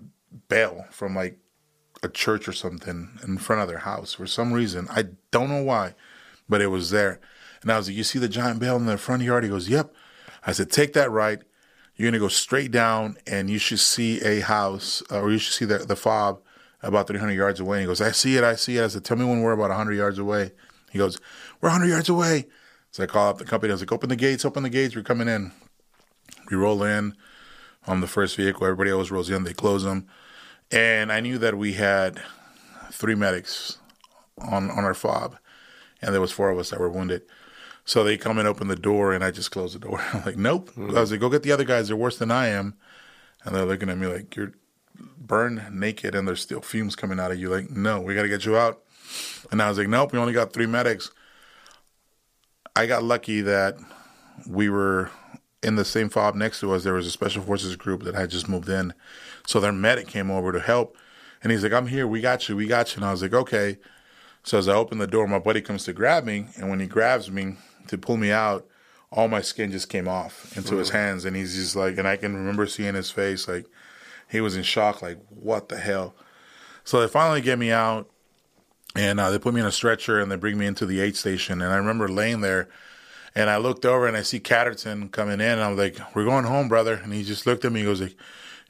[0.47, 1.39] bell from like
[2.03, 4.87] a church or something in front of their house for some reason.
[4.89, 5.95] I don't know why,
[6.49, 7.19] but it was there.
[7.61, 9.69] And I was like, "You see the giant bell in the front yard?" He goes,
[9.69, 9.93] "Yep."
[10.45, 11.41] I said, "Take that right.
[11.95, 15.65] You're gonna go straight down, and you should see a house, or you should see
[15.65, 16.41] the the fob
[16.81, 18.43] about 300 yards away." And he goes, "I see it.
[18.43, 20.53] I see it." I said, "Tell me when we're about 100 yards away."
[20.91, 21.19] He goes,
[21.61, 22.47] "We're 100 yards away."
[22.89, 23.71] So I call up the company.
[23.71, 24.43] I was like, "Open the gates!
[24.43, 24.95] Open the gates!
[24.95, 25.51] We're coming in."
[26.49, 27.15] We roll in
[27.87, 28.65] on the first vehicle.
[28.65, 29.43] Everybody else rolls in.
[29.43, 30.07] They close them,
[30.71, 32.21] and I knew that we had
[32.91, 33.77] three medics
[34.37, 35.37] on on our fob,
[36.01, 37.23] and there was four of us that were wounded.
[37.83, 40.01] So they come and open the door, and I just close the door.
[40.13, 40.95] I'm like, "Nope." Mm-hmm.
[40.95, 41.87] I was like, "Go get the other guys.
[41.87, 42.75] They're worse than I am,"
[43.43, 44.53] and they're looking at me like, "You're
[45.17, 48.29] burned naked, and there's still fumes coming out of you." Like, "No, we got to
[48.29, 48.81] get you out."
[49.51, 51.11] And I was like, "Nope, we only got three medics."
[52.75, 53.77] I got lucky that
[54.47, 55.11] we were
[55.61, 56.83] in the same fob next to us.
[56.83, 58.93] There was a special forces group that had just moved in,
[59.51, 60.97] so their medic came over to help,
[61.43, 62.07] and he's like, "I'm here.
[62.07, 62.55] We got you.
[62.55, 63.77] We got you." And I was like, "Okay."
[64.43, 66.87] So as I open the door, my buddy comes to grab me, and when he
[66.87, 68.65] grabs me to pull me out,
[69.11, 72.15] all my skin just came off into his hands, and he's just like, and I
[72.15, 73.65] can remember seeing his face, like
[74.29, 76.15] he was in shock, like what the hell.
[76.85, 78.09] So they finally get me out,
[78.95, 81.17] and uh, they put me in a stretcher, and they bring me into the aid
[81.17, 82.69] station, and I remember laying there.
[83.33, 86.43] And I looked over and I see Catterton coming in, and I'm like, "We're going
[86.43, 87.79] home, brother." And he just looked at me.
[87.79, 88.17] He goes like,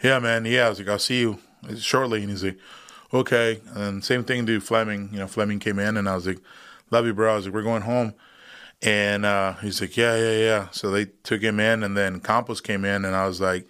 [0.01, 0.45] "Yeah, man.
[0.45, 1.39] Yeah." I was like, "I'll see you
[1.77, 2.57] shortly." And he's like,
[3.13, 3.61] okay.
[3.73, 5.09] And same thing to Fleming.
[5.11, 6.39] You know, Fleming came in, and I was like,
[6.89, 7.33] love you, bro.
[7.33, 8.13] I was like, we're going home.
[8.81, 10.67] And uh, he's like, yeah, yeah, yeah.
[10.71, 13.67] So they took him in, and then Campos came in, and I was like,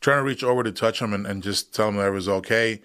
[0.00, 2.28] trying to reach over to touch him and, and just tell him that it was
[2.28, 2.82] okay.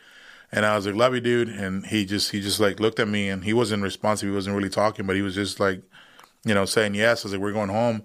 [0.52, 1.50] And I was like, love you, dude.
[1.50, 4.30] And he just, he just like looked at me, and he wasn't responsive.
[4.30, 5.82] He wasn't really talking, but he was just like,
[6.46, 7.24] you know, saying yes.
[7.24, 8.04] I was like, we're going home.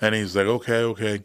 [0.00, 1.24] And he's like, okay, okay.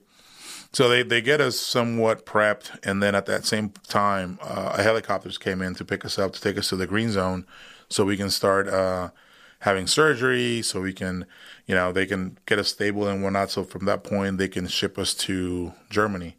[0.74, 4.82] So they, they get us somewhat prepped, and then at that same time, uh, a
[4.82, 7.46] helicopters came in to pick us up to take us to the green zone,
[7.90, 9.12] so we can start uh,
[9.60, 11.28] having surgery, so we can,
[11.68, 13.52] you know, they can get us stable and whatnot.
[13.52, 16.38] So from that point, they can ship us to Germany.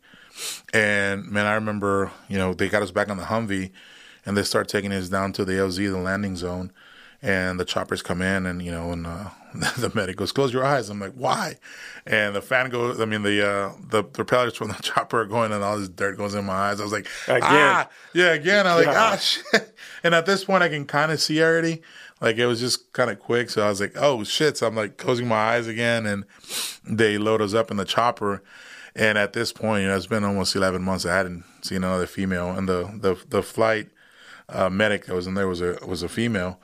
[0.72, 3.70] And man, I remember, you know, they got us back on the Humvee,
[4.26, 6.72] and they start taking us down to the LZ, the landing zone,
[7.24, 9.30] and the choppers come in, and you know, and uh,
[9.78, 11.56] the medic goes, "Close your eyes." I'm like, "Why?"
[12.06, 13.00] And the fan goes.
[13.00, 16.18] I mean, the uh, the propellers from the chopper are going, and all this dirt
[16.18, 16.80] goes in my eyes.
[16.80, 17.42] I was like, Again.
[17.42, 19.10] "Ah, yeah, again." I'm like, Yeah.
[19.12, 21.80] "Ah, shit." And at this point, I can kind of see already.
[22.20, 24.76] Like it was just kind of quick, so I was like, "Oh shit!" So I'm
[24.76, 26.24] like closing my eyes again, and
[26.86, 28.42] they load us up in the chopper.
[28.94, 31.04] And at this point, you know, it's been almost 11 months.
[31.04, 33.88] I hadn't seen another female, and the the the flight
[34.50, 36.60] uh, medic that was in there was a was a female,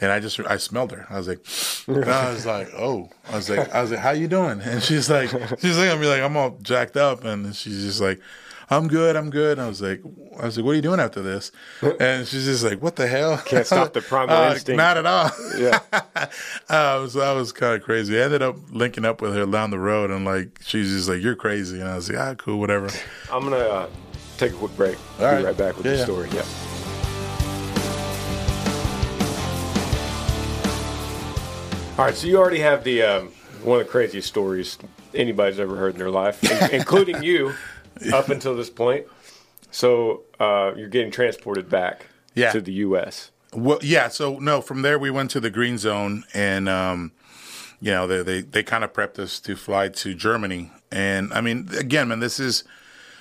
[0.00, 1.06] and I just I smelled her.
[1.10, 1.44] I was like,
[1.88, 4.60] and I was like, oh, I was like, I was like, how you doing?
[4.60, 5.30] And she's like,
[5.60, 8.20] she's looking at me like I'm all jacked up, and she's just like,
[8.70, 9.58] I'm good, I'm good.
[9.58, 10.00] And I was like,
[10.40, 11.52] I was like, what are you doing after this?
[12.00, 13.36] And she's just like, what the hell?
[13.44, 14.78] Can't stop the primal Uh, instinct.
[14.78, 15.30] Not at all.
[15.58, 15.78] Yeah.
[16.68, 18.18] uh, so that was kind of crazy.
[18.18, 21.20] I ended up linking up with her down the road, and like she's just like,
[21.22, 22.88] "You're crazy," and I was like, "Ah, cool, whatever."
[23.30, 23.88] I'm gonna uh,
[24.38, 24.96] take a quick break.
[24.96, 25.44] All Be right.
[25.44, 26.28] right back with Yeah, the story.
[26.32, 26.44] Yeah.
[31.96, 33.28] All right, so you already have the um,
[33.62, 34.78] one of the craziest stories
[35.14, 37.54] anybody's ever heard in their life, in- including you,
[38.12, 39.06] up until this point.
[39.70, 42.50] So uh, you're getting transported back Yeah.
[42.50, 43.30] to the U.S.
[43.52, 44.08] Well, yeah.
[44.08, 47.12] So no, from there we went to the green zone, and um,
[47.80, 50.72] you know they they, they kind of prepped us to fly to Germany.
[50.90, 52.64] And I mean, again, man, this is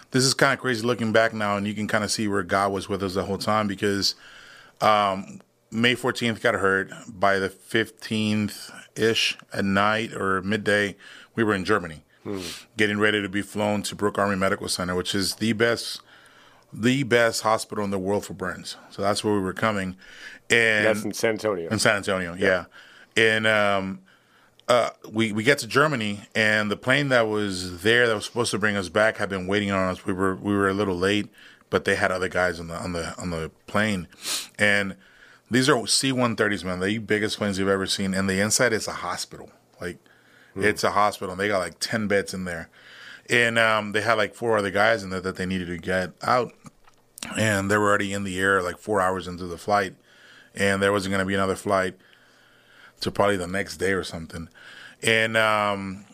[0.09, 2.41] this is kind of crazy looking back now, and you can kind of see where
[2.41, 4.15] God was with us the whole time because
[4.81, 5.41] um,
[5.73, 6.91] May 14th got hurt.
[7.07, 10.95] By the 15th ish at night or midday,
[11.35, 12.03] we were in Germany,
[12.77, 16.01] getting ready to be flown to Brooke Army Medical Center, which is the best
[16.75, 18.77] the best hospital in the world for burns.
[18.89, 19.95] So that's where we were coming,
[20.49, 21.69] and That's in San Antonio.
[21.69, 22.65] in San Antonio, yeah.
[23.15, 23.99] And um,
[24.67, 28.49] uh, we we get to Germany, and the plane that was there that was supposed
[28.51, 30.05] to bring us back had been waiting on us.
[30.05, 31.29] We were we were a little late,
[31.69, 34.07] but they had other guys on the on the on the plane,
[34.57, 34.95] and
[35.53, 38.13] these are C-130s, man, the biggest planes you've ever seen.
[38.13, 39.97] And the inside is a hospital, like
[40.55, 41.33] it's a hospital.
[41.33, 42.69] And they got like ten beds in there,
[43.29, 46.11] and um, they had like four other guys in there that they needed to get
[46.21, 46.53] out,
[47.37, 49.95] and they were already in the air like four hours into the flight,
[50.55, 51.95] and there wasn't going to be another flight
[53.01, 54.49] to probably the next day or something.
[55.01, 56.05] And um,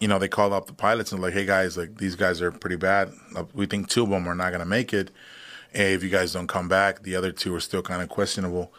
[0.00, 2.52] you know, they called up the pilots and like, hey guys, like these guys are
[2.52, 3.12] pretty bad.
[3.54, 5.10] We think two of them are not gonna make it.
[5.74, 8.72] And if you guys don't come back, the other two are still kind of questionable.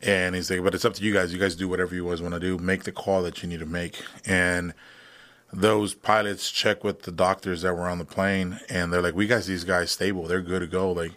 [0.00, 1.32] And he's like, but it's up to you guys.
[1.32, 2.56] You guys do whatever you guys want to do.
[2.58, 4.00] Make the call that you need to make.
[4.24, 4.72] And
[5.52, 9.26] those pilots check with the doctors that were on the plane, and they're like, we
[9.26, 10.26] got these guys stable.
[10.26, 10.92] They're good to go.
[10.92, 11.12] Like,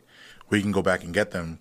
[0.49, 1.59] we can go back and get them.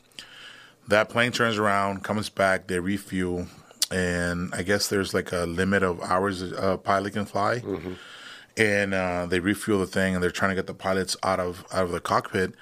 [0.88, 3.46] That plane turns around, comes back, they refuel,
[3.90, 7.59] and I guess there's like a limit of hours a pilot can fly.
[8.57, 11.64] And uh, they refuel the thing, and they're trying to get the pilots out of
[11.73, 12.55] out of the cockpit.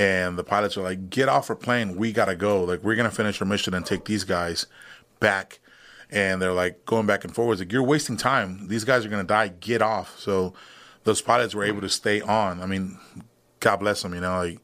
[0.00, 2.64] And the pilots are like, "Get off our plane, we gotta go.
[2.64, 4.66] Like, we're gonna finish our mission and take these guys
[5.20, 5.60] back."
[6.10, 8.66] And they're like going back and forwards, like, "You're wasting time.
[8.68, 9.48] These guys are gonna die.
[9.48, 10.54] Get off." So
[11.04, 12.60] those pilots were able to stay on.
[12.62, 12.98] I mean,
[13.60, 14.14] God bless them.
[14.14, 14.58] You know, like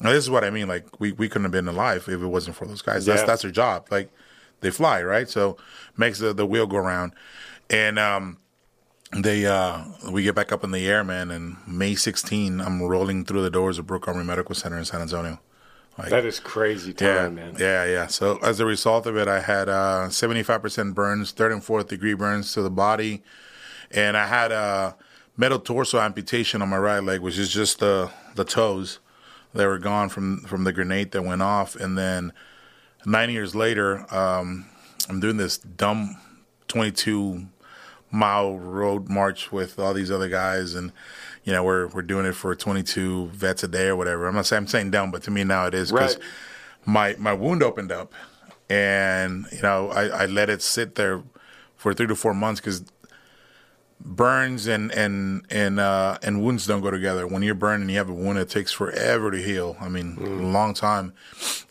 [0.00, 0.66] this is what I mean.
[0.66, 3.06] Like we, we couldn't have been alive if it wasn't for those guys.
[3.06, 3.26] That's Yeah.
[3.26, 3.86] that's their job.
[3.90, 4.10] Like
[4.60, 5.28] they fly, right?
[5.28, 5.56] So
[5.96, 7.12] makes the, the wheel go around.
[7.70, 8.38] And um
[9.16, 13.24] they uh we get back up in the air, man, and May 16, I'm rolling
[13.24, 15.38] through the doors of Brooke Army Medical Center in San Antonio.
[15.98, 17.56] Like, That is crazy time, yeah, man.
[17.58, 18.06] yeah, yeah.
[18.06, 22.14] So as a result of it, I had uh, 75% burns, third and fourth degree
[22.14, 23.22] burns to the body,
[23.90, 24.96] and I had a
[25.36, 29.00] metatarsal amputation on my right leg, which is just the the toes
[29.52, 31.76] that were gone from from the grenade that went off.
[31.76, 32.32] And then
[33.04, 34.64] nine years later, um,
[35.10, 36.16] I'm doing this dumb
[36.68, 37.46] 22
[38.12, 40.92] mile road march with all these other guys and
[41.44, 44.44] you know we're we're doing it for 22 vets a day or whatever i'm not
[44.46, 46.24] saying i'm saying dumb but to me now it is because Right.
[46.84, 48.12] my my wound opened up
[48.68, 51.22] and you know I, I let it sit there
[51.74, 52.84] for three to four months because
[54.04, 57.26] burns and and and uh, and wounds don't go together.
[57.26, 59.76] When you're burned and you have a wound, it takes forever to heal.
[59.80, 61.12] I mean, a long time.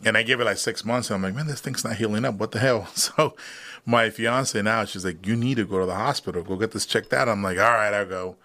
[0.04, 2.24] And I gave it like six months, and I'm like, man, this thing's not healing
[2.24, 2.36] up.
[2.36, 2.88] What the hell?
[2.94, 3.36] So
[3.84, 6.42] my fiance now, she's like, you need to go to the hospital.
[6.42, 7.28] Go get this checked out.
[7.28, 8.36] I'm like, all right, I'll go.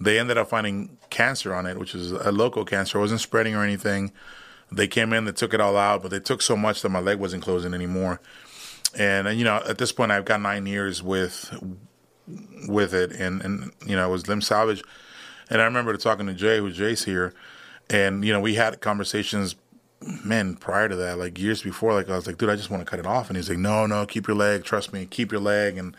[0.00, 2.98] They ended up finding cancer on it, which is a local cancer.
[2.98, 4.12] It wasn't spreading or anything.
[4.70, 7.00] They came in, they took it all out, but they took so much that my
[7.00, 8.20] leg wasn't closing anymore.
[8.98, 11.52] And, you know, at this point, I've got nine years with
[12.68, 14.82] with it, and and you know, it was limb salvage.
[15.50, 17.34] And I remember talking to Jay, who's Jay's here,
[17.90, 19.54] and you know, we had conversations,
[20.24, 21.94] man, prior to that, like years before.
[21.94, 23.58] Like I was like, dude, I just want to cut it off, and he's like,
[23.58, 25.76] no, no, keep your leg, trust me, keep your leg.
[25.76, 25.96] And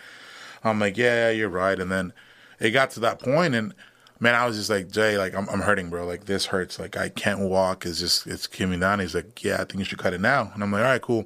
[0.63, 1.80] I'm like, yeah, you're right.
[1.80, 2.13] And then
[2.60, 3.74] it got to that point, and
[4.20, 6.06] man, I was just like, Jay, like I'm, I'm hurting, bro.
[6.06, 6.80] Like this hurts.
[6.80, 7.86] Like I can't walk.
[7.86, 9.00] It's just it's coming down.
[9.00, 10.52] He's like, yeah, I think you should cut it now.
[10.54, 11.26] And I'm like, all right, cool.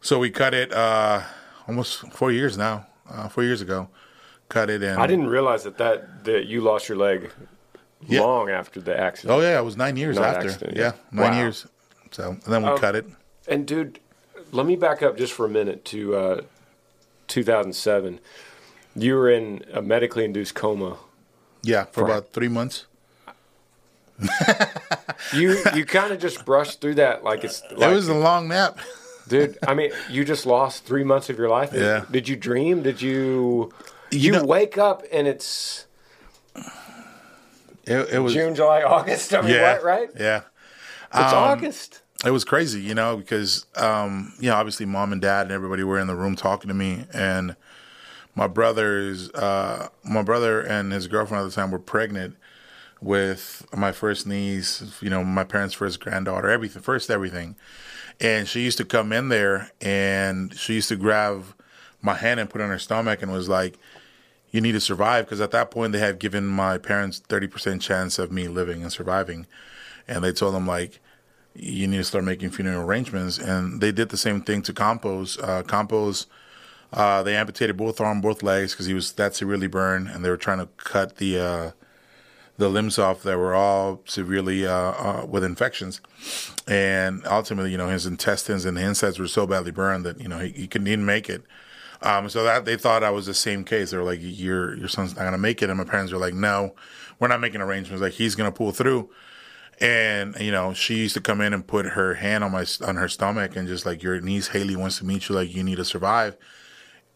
[0.00, 1.22] So we cut it uh,
[1.66, 2.86] almost four years now.
[3.08, 3.88] Uh, four years ago,
[4.48, 7.30] cut it and I didn't realize that that, that you lost your leg
[8.08, 8.20] Yeah.
[8.20, 9.36] long after the accident.
[9.38, 10.48] Oh yeah, it was nine years Not after.
[10.48, 10.92] accident, yeah, yeah.
[11.12, 11.38] nine Wow.
[11.38, 11.66] years.
[12.12, 13.06] So and then we Um, cut it.
[13.48, 13.98] And dude,
[14.52, 16.40] let me back up just for a minute to uh,
[17.28, 18.20] 2007.
[18.94, 20.96] You were in a medically induced coma.
[21.62, 22.10] Yeah, for right.
[22.10, 22.86] about three months.
[25.32, 28.48] You you kind of just brushed through that like it's like, it was a long
[28.48, 28.78] nap.
[29.28, 29.58] dude.
[29.66, 31.70] I mean, you just lost three months of your life.
[31.72, 32.04] Yeah.
[32.10, 32.82] Did you dream?
[32.82, 33.72] Did you?
[34.12, 35.85] You You, know- wake up and it's
[37.86, 39.32] It, it was June, July, August.
[39.32, 40.10] I mean, yeah, what, right?
[40.18, 40.42] Yeah,
[41.14, 42.02] It's Um, August.
[42.24, 45.84] it was crazy, you know, because um, you know, obviously mom and dad and everybody
[45.84, 47.56] were in the room talking to me, and
[48.34, 52.36] my brothers, uh, my brother and his girlfriend at the time were pregnant
[53.00, 57.54] with my first niece, you know, my parents' first granddaughter, everything, first everything,
[58.20, 61.44] and she used to come in there and she used to grab
[62.02, 63.78] my hand and put it on her stomach and was like.
[64.56, 67.82] You need to survive because at that point they had given my parents thirty percent
[67.82, 69.46] chance of me living and surviving,
[70.08, 70.98] and they told them like,
[71.54, 73.36] you need to start making funeral arrangements.
[73.36, 75.38] And they did the same thing to Campos.
[75.38, 76.26] Uh, Campos,
[76.90, 80.30] uh, they amputated both arm, both legs because he was that severely burned, and they
[80.30, 81.70] were trying to cut the uh,
[82.56, 86.00] the limbs off that were all severely uh, uh, with infections.
[86.66, 90.28] And ultimately, you know, his intestines and the insides were so badly burned that you
[90.28, 91.42] know he, he couldn't even make it.
[92.06, 93.90] Um, so that they thought I was the same case.
[93.90, 96.34] They were like, "Your your son's not gonna make it," and my parents were like,
[96.34, 96.76] "No,
[97.18, 98.00] we're not making arrangements.
[98.00, 99.10] Like he's gonna pull through."
[99.80, 102.94] And you know, she used to come in and put her hand on my on
[102.94, 105.34] her stomach and just like, "Your niece Haley wants to meet you.
[105.34, 106.36] Like you need to survive."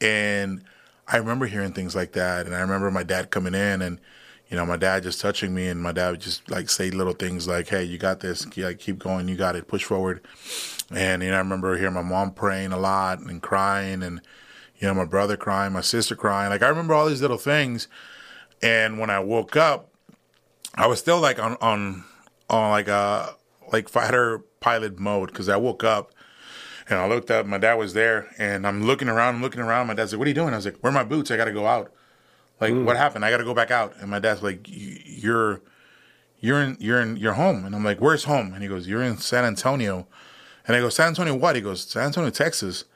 [0.00, 0.64] And
[1.06, 4.00] I remember hearing things like that, and I remember my dad coming in and.
[4.48, 7.12] You know, my dad just touching me, and my dad would just like say little
[7.12, 8.44] things like, "Hey, you got this.
[8.56, 9.28] Yeah, keep going.
[9.28, 9.68] You got it.
[9.68, 10.26] Push forward."
[10.90, 14.20] And you know, I remember hearing my mom praying a lot and crying, and
[14.80, 16.50] you know, my brother crying, my sister crying.
[16.50, 17.86] Like I remember all these little things.
[18.62, 19.92] And when I woke up,
[20.74, 22.04] I was still like on on
[22.48, 23.36] on like a
[23.72, 26.12] like fighter pilot mode because I woke up
[26.88, 27.46] and I looked up.
[27.46, 29.36] My dad was there, and I'm looking around.
[29.36, 29.86] I'm looking around.
[29.86, 31.30] My dad's like, "What are you doing?" I was like, "Where are my boots?
[31.30, 31.92] I got to go out."
[32.60, 32.84] Like, mm.
[32.84, 33.24] what happened?
[33.24, 33.94] I got to go back out.
[34.00, 35.60] And my dad's like, "You're."
[36.42, 39.02] You're in you're in your home, and I'm like, "Where's home?" And he goes, "You're
[39.02, 40.06] in San Antonio,"
[40.66, 42.86] and I go, "San Antonio what?" He goes, "San Antonio, Texas."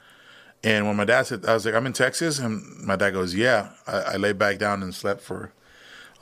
[0.64, 2.38] And when my dad said, I was like, I'm in Texas.
[2.38, 3.70] And my dad goes, Yeah.
[3.87, 5.53] I, I laid back down and slept for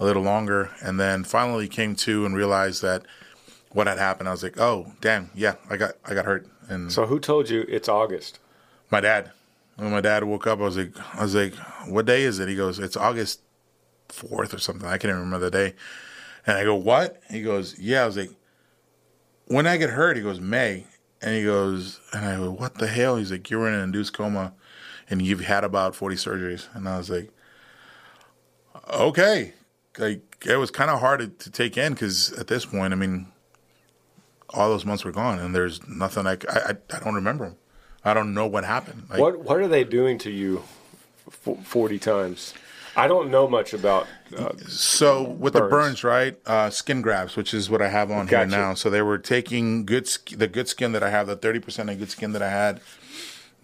[0.01, 0.71] a little longer.
[0.83, 3.05] And then finally came to and realized that
[3.71, 4.29] what had happened.
[4.29, 5.31] I was like, Oh, damn.
[5.35, 6.47] Yeah, I got, I got hurt.
[6.69, 8.39] And So who told you it's August?
[8.91, 9.31] my dad,
[9.77, 11.55] when my dad woke up, I was like, I was like,
[11.87, 12.49] What day is it?
[12.49, 13.41] He goes, It's August
[14.09, 14.87] 4th or something.
[14.87, 15.75] I can't even remember the day.
[16.47, 17.23] And I go, What?
[17.31, 18.03] He goes, Yeah.
[18.03, 18.31] I was like,
[19.47, 20.87] When I get hurt, he goes, May.
[21.23, 23.17] And he goes, and I go, what the hell?
[23.17, 24.53] He's like, you're in an induced coma
[25.09, 26.67] and you've had about 40 surgeries.
[26.75, 27.31] And I was like,
[28.93, 29.55] okay.
[29.99, 32.97] Like, it was kind of hard to, to take in because at this point, I
[32.97, 33.29] mean,
[34.51, 37.55] all those months were gone and there's nothing I, I, I don't remember.
[38.05, 39.05] I don't know what happened.
[39.09, 40.65] Like, What What are they doing to you?
[41.31, 42.53] Forty times.
[42.95, 44.07] I don't know much about.
[44.37, 45.71] Uh, So with the Burns.
[45.71, 46.39] burns, right?
[46.47, 48.75] Uh, skin grafts, which is what I have on here now.
[48.75, 51.99] So they were taking good, the good skin that I have, the thirty percent of
[51.99, 52.81] good skin that I had.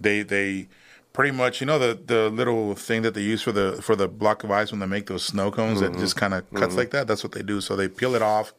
[0.00, 0.68] They they
[1.12, 4.08] pretty much, you know, the the little thing that they use for the for the
[4.08, 6.90] block of ice when they make those snow cones that just kind of cuts like
[6.90, 7.06] that.
[7.06, 7.60] That's what they do.
[7.60, 8.52] So they peel it off,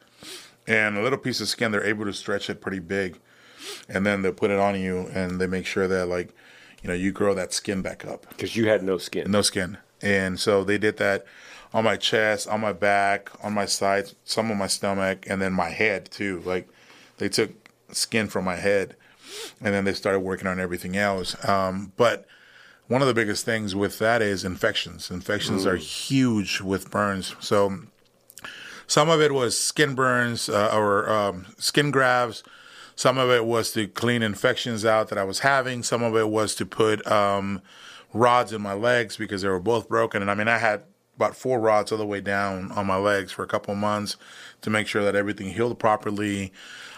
[0.66, 3.18] and a little piece of skin, they're able to stretch it pretty big,
[3.88, 6.34] and then they put it on you, and they make sure that like,
[6.82, 9.30] you know, you grow that skin back up because you had no skin.
[9.30, 9.78] no skin.
[10.02, 11.24] And so they did that
[11.72, 15.52] on my chest, on my back, on my sides, some on my stomach, and then
[15.52, 16.42] my head too.
[16.44, 16.68] Like
[17.18, 17.50] they took
[17.92, 18.96] skin from my head,
[19.60, 21.36] and then they started working on everything else.
[21.48, 22.26] Um, but
[22.88, 25.10] one of the biggest things with that is infections.
[25.10, 27.36] Infections are huge with burns.
[27.38, 27.82] So
[28.88, 32.42] some of it was skin burns uh, or um, skin grafts.
[32.96, 35.84] Some of it was to clean infections out that I was having.
[35.84, 37.62] Some of it was to put um,
[38.12, 40.22] rods in my legs because they were both broken.
[40.22, 40.82] And I mean, I had
[41.16, 44.16] about four rods all the way down on my legs for a couple of months
[44.62, 46.52] to make sure that everything healed properly.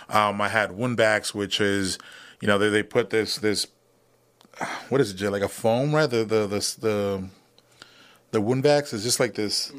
[0.08, 1.98] Um, I had wound vacs, which is,
[2.40, 3.66] you know, they, they put this this
[4.88, 5.28] what is it, Jay?
[5.28, 6.08] Like a foam, right?
[6.08, 7.28] The the the the,
[8.30, 9.72] the wound vacs is just like this.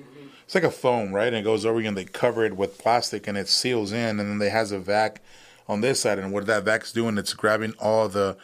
[0.46, 1.28] It's like a foam, right?
[1.28, 4.20] And it goes over you, and they cover it with plastic, and it seals in,
[4.20, 5.22] and then they has a vac
[5.68, 8.36] on this side, and what that vac's doing, it's grabbing all the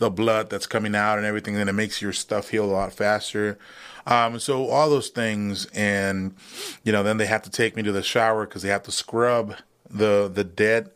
[0.00, 2.92] the blood that's coming out and everything, and it makes your stuff heal a lot
[2.92, 3.58] faster.
[4.06, 6.34] Um, so all those things, and
[6.82, 8.92] you know, then they have to take me to the shower because they have to
[8.92, 9.56] scrub
[9.88, 10.90] the the dead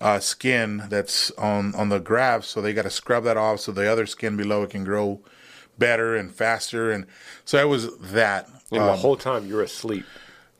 [0.00, 2.46] uh, skin that's on on the graft.
[2.46, 5.20] So they got to scrub that off so the other skin below it can grow
[5.78, 6.90] better and faster.
[6.90, 7.06] And
[7.44, 8.48] so it was that.
[8.72, 10.04] And the whole time you're asleep.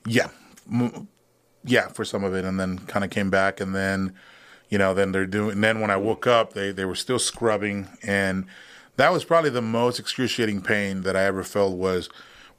[0.07, 0.29] Yeah,
[1.65, 4.15] yeah, for some of it, and then kind of came back, and then
[4.69, 5.53] you know, then they're doing.
[5.53, 8.47] And then when I woke up, they they were still scrubbing, and
[8.97, 12.09] that was probably the most excruciating pain that I ever felt was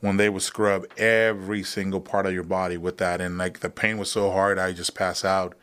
[0.02, 3.70] when they would scrub every single part of your body with that, and like the
[3.70, 5.56] pain was so hard, I just pass out,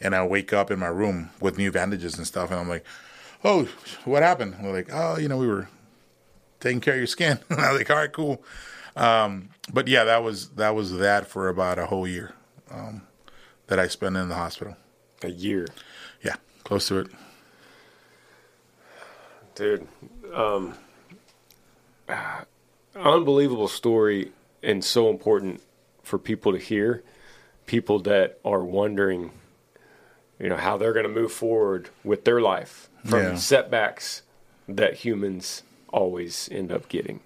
[0.00, 2.84] and I wake up in my room with new bandages and stuff, and I'm like,
[3.44, 3.68] oh,
[4.04, 4.56] what happened?
[4.62, 5.68] We're like, oh, you know, we were
[6.60, 7.38] taking care of your skin.
[7.50, 8.42] I was like, all right, cool.
[8.94, 12.34] Um, but yeah, that was that was that for about a whole year
[12.70, 13.02] um,
[13.66, 14.76] that I spent in the hospital.
[15.24, 15.66] A year.
[16.22, 17.08] Yeah, close to it.
[19.54, 19.86] Dude,
[20.34, 20.74] um,
[22.96, 25.60] unbelievable story and so important
[26.02, 27.02] for people to hear.
[27.66, 29.30] People that are wondering,
[30.38, 33.34] you know, how they're going to move forward with their life from Yeah.
[33.36, 34.22] setbacks
[34.68, 35.62] that humans
[35.92, 37.20] always end up getting.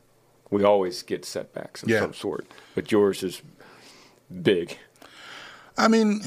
[0.51, 2.01] We always get setbacks of Yeah.
[2.01, 3.41] some sort, but yours is
[4.43, 4.77] big.
[5.79, 6.23] I mean,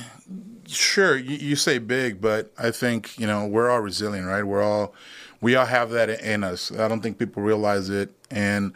[0.70, 4.44] sure, you, you say big, but I think you know we're all resilient, right?
[4.44, 4.94] We're all
[5.42, 6.72] we all have that in us.
[6.72, 8.74] I don't think people realize it, and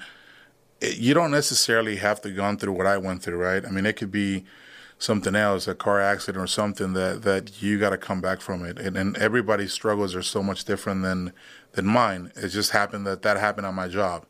[0.82, 3.66] it, you don't necessarily have to go through what I went through, right?
[3.66, 4.46] I mean, it could be
[4.98, 8.66] something else, a car accident or something that that you got to come back from
[8.66, 11.34] it, and, and everybody's struggles are so much different than
[11.74, 12.32] than mine.
[12.36, 14.26] It just happened that that happened on my job.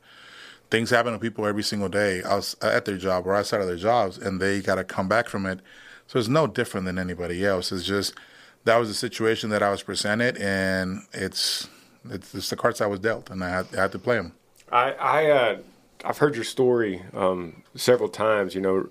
[0.70, 3.76] Things happen to people every single day outs- at their job or outside of their
[3.76, 5.60] jobs, and they got to come back from it.
[6.08, 7.72] So it's no different than anybody else.
[7.72, 8.14] It's just
[8.66, 11.68] that was the situation that I was presented, and it's
[12.10, 14.34] it's, it's the cards I was dealt, and I had, I had to play them.
[14.72, 15.58] I, I uh,
[16.04, 18.90] I've heard your story um, several times, you know,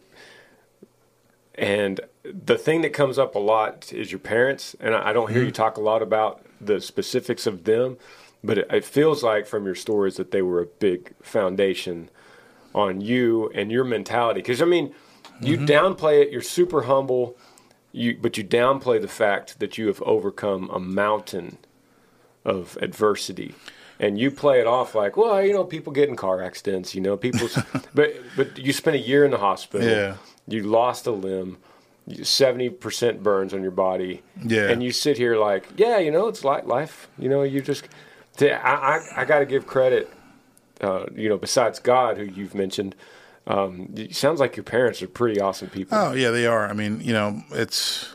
[1.54, 5.30] and the thing that comes up a lot is your parents, and I, I don't
[5.30, 7.98] hear you talk a lot about the specifics of them,
[8.42, 12.08] but it, it feels like from your stories that they were a big foundation
[12.74, 14.40] on you and your mentality.
[14.40, 14.94] Because I mean,
[15.42, 17.36] you downplay it, you're super humble,
[17.92, 21.58] you but you downplay the fact that you have overcome a mountain
[22.44, 23.54] of adversity.
[24.00, 27.00] And you play it off like, well, you know, people get in car accidents, you
[27.00, 27.48] know, people,
[27.94, 29.86] but but you spent a year in the hospital.
[29.86, 30.16] Yeah.
[30.48, 31.58] You lost a limb,
[32.22, 34.22] seventy percent burns on your body.
[34.42, 34.70] Yeah.
[34.70, 37.08] And you sit here like, yeah, you know, it's like life.
[37.16, 37.86] You know, you just,
[38.40, 40.10] I I, I got to give credit.
[40.80, 42.96] Uh, you know, besides God, who you've mentioned,
[43.46, 45.96] um, sounds like your parents are pretty awesome people.
[45.98, 46.68] Oh yeah, they are.
[46.68, 48.14] I mean, you know, it's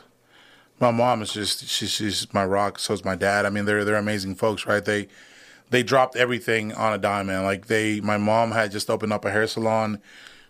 [0.80, 2.78] my mom is just she's she's my rock.
[2.78, 3.44] So is my dad.
[3.44, 4.84] I mean, they're they're amazing folks, right?
[4.84, 5.08] They
[5.70, 7.44] they dropped everything on a dime, man.
[7.44, 10.00] Like they, my mom had just opened up a hair salon.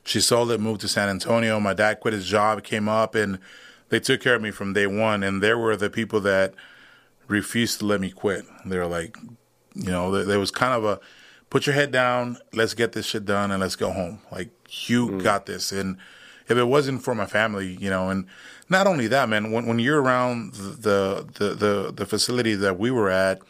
[0.05, 1.59] She sold it, moved to San Antonio.
[1.61, 3.39] My dad quit his job, came up, and
[3.89, 5.22] they took care of me from day one.
[5.22, 6.55] And there were the people that
[7.26, 8.45] refused to let me quit.
[8.64, 9.16] They were like,
[9.74, 11.01] you know, there was kind of a
[11.51, 14.20] put your head down, let's get this shit done, and let's go home.
[14.31, 15.23] Like you mm.
[15.23, 15.73] got this.
[15.73, 15.99] And
[16.49, 18.27] if it wasn't for my family, you know, and
[18.69, 22.91] not only that, man, when when you're around the the the, the facility that we
[22.91, 23.41] were at,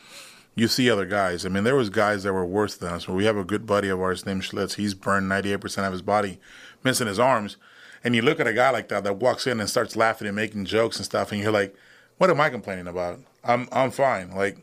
[0.54, 1.46] you see other guys.
[1.46, 3.08] I mean, there was guys that were worse than us.
[3.08, 4.74] We have a good buddy of ours named Schlitz.
[4.74, 6.40] He's burned 98% of his body,
[6.82, 7.56] missing his arms.
[8.02, 10.36] And you look at a guy like that that walks in and starts laughing and
[10.36, 11.74] making jokes and stuff, and you're like,
[12.18, 13.20] "What am I complaining about?
[13.44, 14.30] I'm I'm fine.
[14.34, 14.58] Like,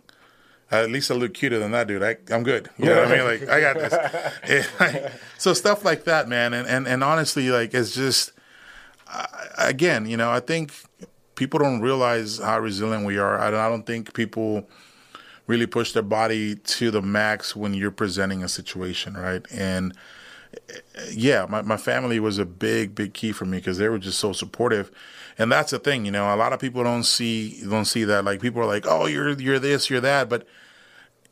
[0.83, 2.03] at least I look cuter than that dude.
[2.03, 2.69] I, I'm good.
[2.77, 3.25] You know what I mean?
[3.25, 4.63] Like, I got this.
[4.79, 6.53] And, so stuff like that, man.
[6.53, 8.31] And and and honestly, like, it's just
[9.07, 10.71] I, again, you know, I think
[11.35, 13.39] people don't realize how resilient we are.
[13.39, 14.67] I don't, I don't think people
[15.47, 19.45] really push their body to the max when you're presenting a situation, right?
[19.51, 19.93] And
[21.11, 24.19] yeah, my, my family was a big, big key for me because they were just
[24.19, 24.91] so supportive.
[25.37, 28.23] And that's the thing, you know, a lot of people don't see don't see that.
[28.23, 30.29] Like people are like, Oh, you're you're this, you're that.
[30.29, 30.47] But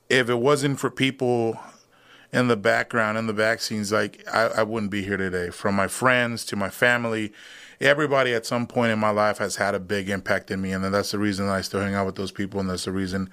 [0.10, 1.60] if it wasn't for people
[2.32, 5.50] in the background, in the back scenes, like I, I wouldn't be here today.
[5.50, 7.32] From my friends to my family,
[7.80, 10.84] everybody at some point in my life has had a big impact in me, and
[10.84, 13.30] that's the reason I still hang out with those people, and that's the reason,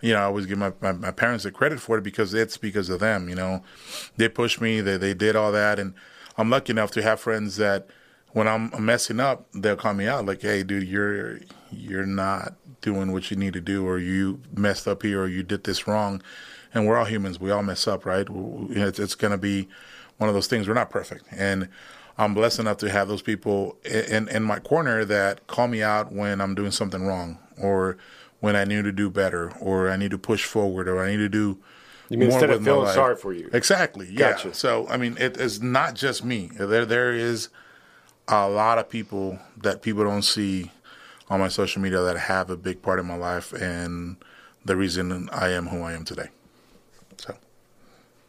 [0.00, 2.56] you know, I always give my, my, my parents the credit for it because it's
[2.56, 3.28] because of them.
[3.28, 3.62] You know,
[4.16, 5.94] they pushed me, they they did all that, and
[6.36, 7.88] I'm lucky enough to have friends that
[8.32, 13.12] when I'm messing up, they'll call me out like, "Hey, dude, you're you're not doing
[13.12, 16.22] what you need to do, or you messed up here, or you did this wrong."
[16.74, 17.40] and we're all humans.
[17.40, 18.26] We all mess up, right?
[18.70, 19.68] It's, it's going to be
[20.18, 20.68] one of those things.
[20.68, 21.68] We're not perfect, and
[22.16, 26.12] I'm blessed enough to have those people in in my corner that call me out
[26.12, 27.96] when I'm doing something wrong, or
[28.40, 31.18] when I need to do better, or I need to push forward, or I need
[31.18, 31.58] to do.
[32.08, 33.50] You mean instead of feeling sorry for you?
[33.52, 34.08] Exactly.
[34.10, 34.32] Yeah.
[34.32, 34.54] Gotcha.
[34.54, 36.50] So I mean, it is not just me.
[36.58, 37.48] There there is
[38.28, 40.70] a lot of people that people don't see
[41.30, 44.16] on my social media that have a big part in my life and
[44.64, 46.28] the reason I am who I am today.
[47.16, 47.34] So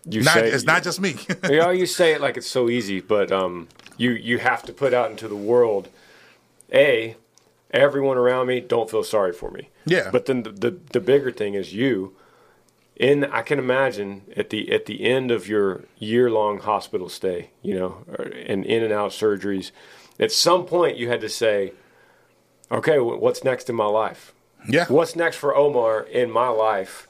[0.06, 1.16] you not, say it's not just me.
[1.50, 4.74] you know, you say it like it's so easy, but um, you you have to
[4.74, 5.90] put out into the world,
[6.74, 7.16] a,
[7.72, 9.70] everyone around me don't feel sorry for me.
[9.86, 10.10] Yeah.
[10.12, 12.16] But then the the, the bigger thing is you.
[13.00, 17.50] In I can imagine at the at the end of your year long hospital stay,
[17.62, 18.06] you know,
[18.46, 19.72] and in and out surgeries,
[20.20, 21.72] at some point you had to say,
[22.70, 24.34] okay, what's next in my life?
[24.68, 24.86] Yeah.
[24.88, 27.08] What's next for Omar in my life?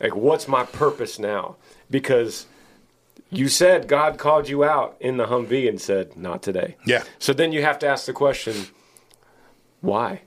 [0.00, 1.56] Like, what's my purpose now?
[1.90, 2.46] because
[3.30, 6.76] you said God called you out in the Humvee and said, not today.
[6.84, 7.04] Yeah.
[7.18, 8.66] So then you have to ask the question,
[9.80, 10.22] why?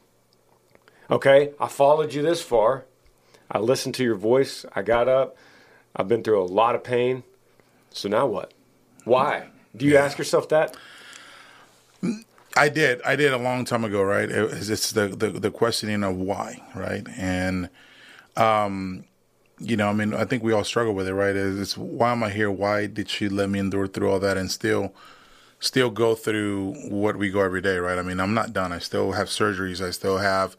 [1.10, 2.86] Okay, I followed you this far.
[3.50, 4.66] I listened to your voice.
[4.76, 5.38] I got up.
[5.96, 7.24] I've been through a lot of pain.
[7.92, 8.54] So now what?
[9.04, 9.48] Why?
[9.76, 10.04] Do you yeah.
[10.04, 10.76] ask yourself that?
[12.56, 13.02] I did.
[13.04, 14.30] I did a long time ago, right?
[14.30, 17.06] It's the, the, the questioning of why, right?
[17.16, 17.70] And
[18.36, 19.06] um,
[19.60, 21.36] you know, I mean, I think we all struggle with it, right?
[21.36, 22.52] It's why am I here?
[22.52, 24.94] Why did she let me endure through all that and still,
[25.60, 27.98] still go through what we go every day, right?
[27.98, 28.72] I mean, I'm not done.
[28.72, 29.86] I still have surgeries.
[29.86, 30.56] I still have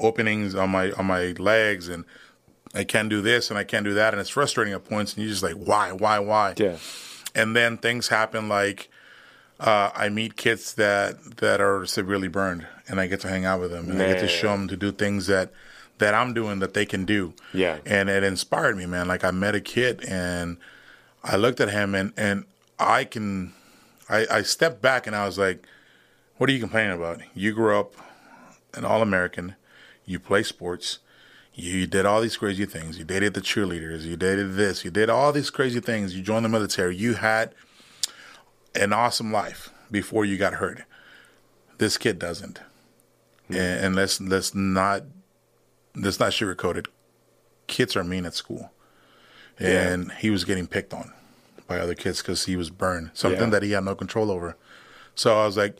[0.00, 2.04] openings on my on my legs, and
[2.74, 5.14] I can't do this and I can't do that, and it's frustrating at points.
[5.14, 6.54] And you're just like, why, why, why?
[6.56, 6.76] Yeah.
[7.34, 8.90] And then things happen like.
[9.58, 13.60] Uh, I meet kids that that are severely burned, and I get to hang out
[13.60, 14.08] with them, and Man.
[14.08, 15.52] I get to show them to do things that
[16.00, 17.34] that I'm doing that they can do.
[17.54, 17.78] Yeah.
[17.86, 19.06] And it inspired me, man.
[19.06, 20.56] Like I met a kid and
[21.22, 22.44] I looked at him and, and
[22.78, 23.52] I can,
[24.08, 25.64] I, I stepped back and I was like,
[26.38, 27.20] what are you complaining about?
[27.34, 27.92] You grew up
[28.74, 29.54] an All American,
[30.04, 30.98] you play sports,
[31.54, 32.98] you did all these crazy things.
[32.98, 36.16] You dated the cheerleaders, you dated this, you did all these crazy things.
[36.16, 37.54] You joined the military, you had
[38.74, 40.82] an awesome life before you got hurt.
[41.78, 42.60] This kid doesn't.
[43.50, 43.54] Mm-hmm.
[43.54, 45.04] And, and let's let's not
[45.94, 46.86] that's not sugarcoated.
[47.66, 48.70] Kids are mean at school,
[49.58, 50.14] and yeah.
[50.18, 51.12] he was getting picked on
[51.66, 53.50] by other kids because he was burned, something yeah.
[53.50, 54.56] that he had no control over.
[55.14, 55.76] So I was like,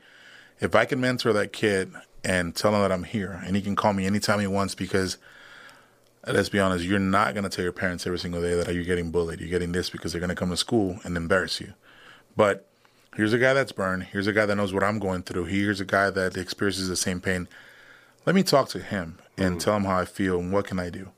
[0.60, 1.92] if I can mentor that kid
[2.24, 5.18] and tell him that I'm here, and he can call me anytime he wants, because
[6.26, 8.84] let's be honest, you're not going to tell your parents every single day that you're
[8.84, 9.40] getting bullied.
[9.40, 11.72] You're getting this because they're going to come to school and embarrass you.
[12.36, 12.66] But
[13.16, 14.04] here's a guy that's burned.
[14.04, 15.46] Here's a guy that knows what I'm going through.
[15.46, 17.48] Here's a guy that experiences the same pain.
[18.26, 19.60] Let me talk to him and mm.
[19.60, 21.10] tell him how I feel and what can I do.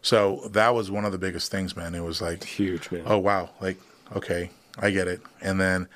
[0.00, 1.94] So that was one of the biggest things, man.
[1.94, 3.02] It was like huge, man.
[3.06, 3.78] Oh wow, like
[4.14, 5.20] okay, I get it.
[5.40, 5.88] And then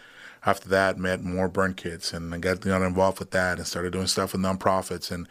[0.45, 3.93] after that, met more burn kids and I got, got involved with that and started
[3.93, 5.11] doing stuff with nonprofits.
[5.11, 5.29] And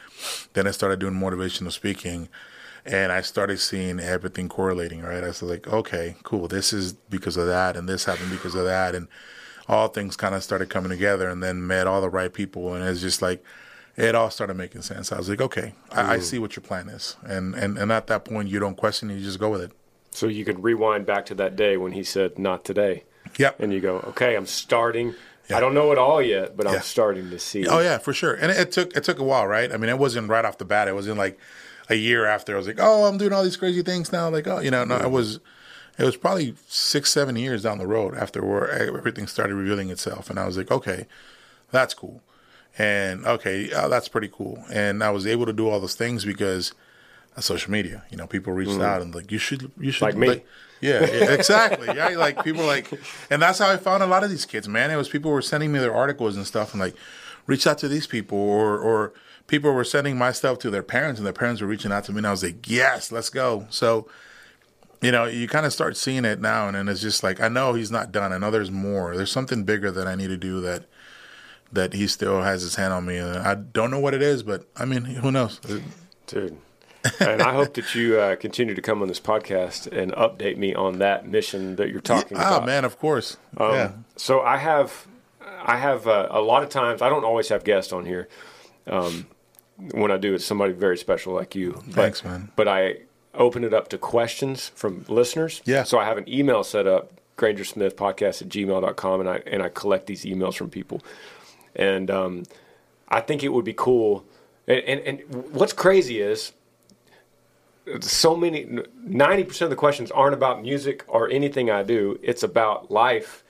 [0.53, 2.29] then I started doing motivational speaking
[2.85, 5.23] and I started seeing everything correlating, right?
[5.23, 6.47] I was like, okay, cool.
[6.47, 8.93] This is because of that and this happened because of that.
[8.93, 9.07] And
[9.67, 12.73] all things kind of started coming together and then met all the right people.
[12.73, 13.43] And it's just like,
[13.99, 15.11] it all started making sense.
[15.11, 16.23] I was like, okay, I, I, mm.
[16.23, 19.15] see what your plan is, and, and and at that point, you don't question it;
[19.15, 19.71] you just go with it.
[20.11, 23.03] So you could rewind back to that day when he said, "Not today."
[23.37, 23.59] Yep.
[23.59, 25.15] And you go, okay, I'm starting.
[25.51, 27.65] I don't know it all yet, but I'm starting to see.
[27.67, 28.35] Oh yeah, for sure.
[28.35, 29.71] And it, it, took it took a while, right?
[29.71, 30.87] I mean, it wasn't right off the bat.
[30.87, 31.39] It wasn't like
[31.89, 32.53] a year after.
[32.53, 34.29] I was like, oh, I'm doing all these crazy things now.
[34.29, 35.05] Like, oh, you know, no, mm-hmm.
[35.05, 35.39] it was.
[35.97, 40.29] It was probably six, seven years down the road after where everything started revealing itself,
[40.29, 41.07] and I was like, okay,
[41.71, 42.21] that's cool.
[42.77, 44.63] And okay, uh, that's pretty cool.
[44.71, 46.73] And I was able to do all those things because
[47.35, 48.03] of social media.
[48.09, 48.83] You know, people reached mm.
[48.83, 50.27] out and like, you should, you should, like me.
[50.29, 50.47] Like,
[50.81, 51.87] yeah, yeah, exactly.
[51.87, 52.91] yeah, like people like,
[53.29, 54.67] and that's how I found a lot of these kids.
[54.67, 56.95] Man, it was people were sending me their articles and stuff, and like,
[57.47, 59.13] reach out to these people, or or
[59.47, 62.11] people were sending my stuff to their parents, and their parents were reaching out to
[62.11, 63.67] me, and I was like, yes, let's go.
[63.69, 64.07] So,
[65.01, 67.49] you know, you kind of start seeing it now, and then it's just like, I
[67.49, 68.31] know he's not done.
[68.31, 69.17] I know there's more.
[69.17, 70.85] There's something bigger that I need to do that
[71.71, 73.17] that he still has his hand on me.
[73.17, 75.59] And I don't know what it is, but I mean, who knows?
[76.27, 76.57] Dude,
[77.19, 80.73] and I hope that you uh, continue to come on this podcast and update me
[80.75, 82.63] on that mission that you're talking Ah, about.
[82.63, 83.37] Oh man, of course.
[83.57, 83.91] Um, yeah.
[84.15, 85.07] So I have,
[85.61, 87.01] I have uh, a lot of times.
[87.01, 88.27] I don't always have guests on here.
[88.87, 89.27] Um,
[89.91, 91.81] when I do, it's somebody very special like you.
[91.87, 92.51] But, Thanks, man.
[92.55, 92.97] But I
[93.33, 95.61] open it up to questions from listeners.
[95.65, 95.83] Yeah.
[95.83, 99.63] So I have an email set up, Granger Smith Podcast at gmail.com, and I and
[99.63, 101.01] I collect these emails from people.
[101.75, 102.43] And um,
[103.07, 104.25] I think it would be cool.
[104.67, 106.51] And, and, and what's crazy is
[108.01, 112.19] so many 90% of the questions aren't about music or anything I do.
[112.23, 113.43] It's about life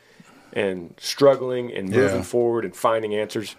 [0.53, 2.21] and struggling and moving Yeah.
[2.23, 3.55] forward and finding answers.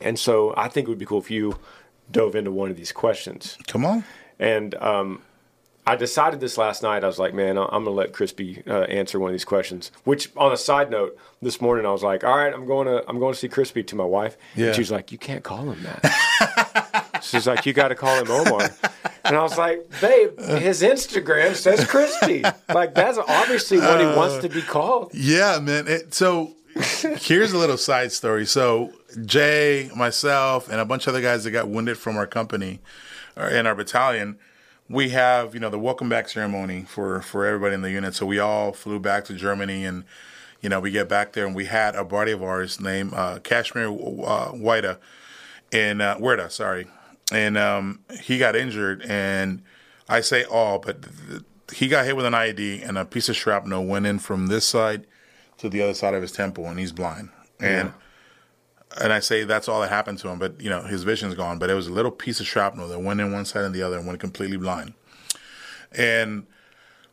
[0.00, 1.58] And so I think it would be cool if you
[2.10, 3.56] dove into one of these questions.
[3.66, 4.04] Come on.
[4.38, 5.22] And um,
[5.86, 7.02] I decided this last night.
[7.04, 9.90] I was like, man, I'm going to let Crispy uh, answer one of these questions.
[10.04, 13.04] Which, on a side note, this morning I was like, all right, I'm going to
[13.08, 14.36] I'm going to see Crispy to my wife.
[14.56, 14.66] Yeah.
[14.66, 17.08] And she was like, you can't call him that.
[17.22, 18.70] She's like, you got to call him Omar.
[19.24, 22.42] And I was like, babe, his Instagram says Crispy.
[22.68, 25.12] Like that's obviously what he wants to be called.
[25.14, 25.86] Yeah, man.
[25.86, 28.46] It, so here's a little side story.
[28.46, 28.92] So
[29.24, 32.80] Jay, myself, and a bunch of other guys that got wounded from our company
[33.36, 34.38] uh, in our battalion,
[34.88, 38.14] we have you know the welcome back ceremony for for everybody in the unit.
[38.14, 40.04] So we all flew back to Germany and.
[40.60, 43.40] You know, we get back there and we had a buddy of ours named uh,
[43.40, 43.88] Kashmir
[44.24, 44.52] uh,
[45.72, 46.86] in uh, Huerta, sorry,
[47.32, 49.02] and um, he got injured.
[49.02, 49.62] And
[50.08, 51.42] I say all, but th-
[51.74, 54.66] he got hit with an IED, and a piece of shrapnel went in from this
[54.66, 55.06] side
[55.58, 57.30] to the other side of his temple, and he's blind.
[57.60, 57.92] And
[59.00, 61.58] and I say that's all that happened to him, but you know his vision's gone.
[61.58, 63.82] But it was a little piece of shrapnel that went in one side and the
[63.82, 64.94] other, and went completely blind.
[65.92, 66.46] And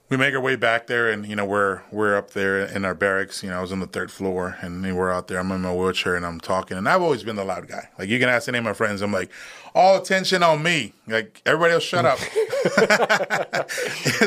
[0.09, 2.95] we make our way back there, and you know we're we're up there in our
[2.95, 3.43] barracks.
[3.43, 5.39] You know, I was on the third floor, and we're out there.
[5.39, 6.77] I'm in my wheelchair, and I'm talking.
[6.77, 7.89] And I've always been the loud guy.
[7.99, 9.29] Like you can ask any of my friends, I'm like,
[9.75, 10.93] all attention on me.
[11.07, 12.17] Like everybody else, shut up.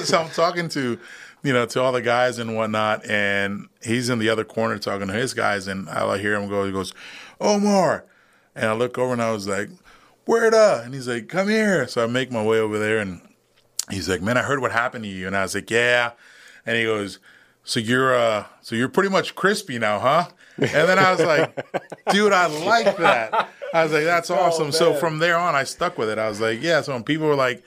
[0.05, 1.01] so I'm talking to,
[1.43, 5.09] you know, to all the guys and whatnot, and he's in the other corner talking
[5.09, 6.65] to his guys, and I hear him go.
[6.65, 6.95] He goes,
[7.41, 8.05] Omar,
[8.55, 9.69] and I look over, and I was like,
[10.27, 10.83] where the?
[10.85, 11.89] And he's like, come here.
[11.89, 13.21] So I make my way over there, and
[13.93, 16.13] he's like, "Man, I heard what happened to you," and I was like, "Yeah,"
[16.67, 17.19] and he goes,
[17.65, 20.25] "So you're uh, so you're pretty much crispy now, huh?"
[20.59, 21.55] And then I was like,
[22.11, 25.97] "Dude, I like that." I was like, "That's awesome." so from there on, I stuck
[25.99, 26.19] with it.
[26.19, 27.63] I was like, "Yeah." So when people were like,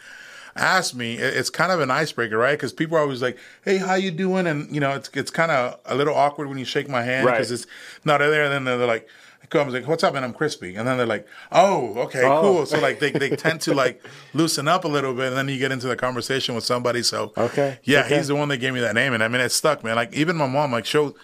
[0.55, 2.53] ask me, it's kind of an icebreaker, right?
[2.57, 5.51] Because people are always like, "Hey, how you doing?" And you know, it's it's kind
[5.51, 7.33] of a little awkward when you shake my hand Right.
[7.33, 7.67] because it's
[8.05, 8.43] not there.
[8.45, 9.07] And then they're like.
[9.49, 10.15] Comes like, what's up?
[10.15, 10.75] And I'm crispy.
[10.75, 12.41] And then they're like, oh, okay, Oh.
[12.41, 12.65] cool.
[12.65, 14.01] So like they, they tend to like
[14.33, 17.03] loosen up a little bit, and then you get into the conversation with somebody.
[17.03, 18.17] So Okay, yeah, okay.
[18.17, 19.95] he's the one that gave me that name, and I mean it stuck, man.
[19.95, 21.15] Like even my mom, like she'll, you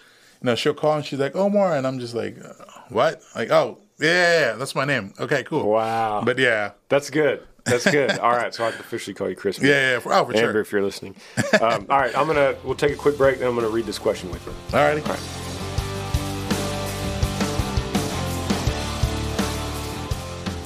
[0.42, 2.52] know, she'll call and she's like, Omar, and I'm just like, uh,
[2.88, 3.22] what?
[3.34, 5.14] Like, oh, yeah, yeah, yeah, that's my name.
[5.20, 5.68] Okay, cool.
[5.70, 6.22] Wow.
[6.24, 7.42] But yeah, That's good.
[7.64, 8.10] That's good.
[8.18, 9.68] All right, so I can officially call you Crispy.
[9.68, 10.60] yeah, yeah, for, oh, for Amber, sure.
[10.62, 11.14] if you're listening.
[11.60, 12.56] Um, all right, I'm gonna.
[12.64, 14.52] We'll take a quick break, then I'm gonna read this question with you.
[14.76, 15.00] All righty.
[15.02, 15.41] All right.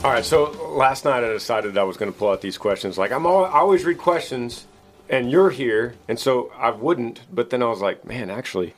[0.06, 0.24] All right.
[0.24, 2.96] So last night I decided I was going to pull out these questions.
[2.96, 4.68] Like I'm, all, I always read questions,
[5.08, 7.22] and you're here, and so I wouldn't.
[7.34, 8.74] But then I was like, man, actually,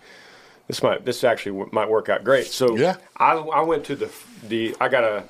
[0.69, 2.47] this might this actually w- might work out great.
[2.47, 2.97] So Yeah.
[3.19, 4.11] I I went to the
[4.43, 5.25] the I got a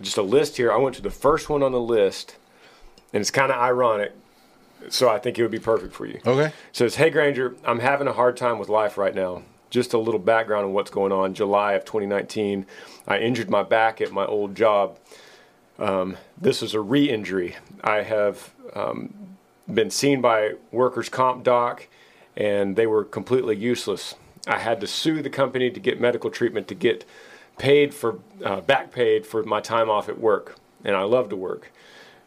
[0.00, 0.72] just a list here.
[0.72, 2.36] I went to the first one on the list,
[3.12, 4.12] and it's kind of ironic.
[4.88, 6.18] So I think it would be perfect for you.
[6.24, 6.50] Okay.
[6.72, 9.42] Says, Hey Granger, I'm having a hard time with life right now.
[9.68, 11.34] Just a little background on what's going on.
[11.34, 12.64] July of 2019,
[13.06, 14.98] I injured my back at my old job.
[15.78, 17.56] Um, this is a re injury.
[17.82, 19.12] I have um,
[19.72, 21.88] been seen by workers' comp doc,
[22.36, 24.14] and they were completely useless.
[24.46, 27.04] I had to sue the company to get medical treatment to get
[27.58, 31.36] paid for uh, back paid for my time off at work, and I love to
[31.36, 31.72] work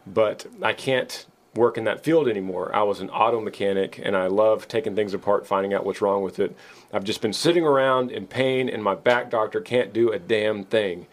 [0.06, 2.74] but I can't work in that field anymore.
[2.74, 6.22] I was an auto mechanic and I love taking things apart, finding out what's wrong
[6.22, 6.54] with it.
[6.92, 10.64] I've just been sitting around in pain and my back doctor can't do a damn
[10.64, 11.06] thing.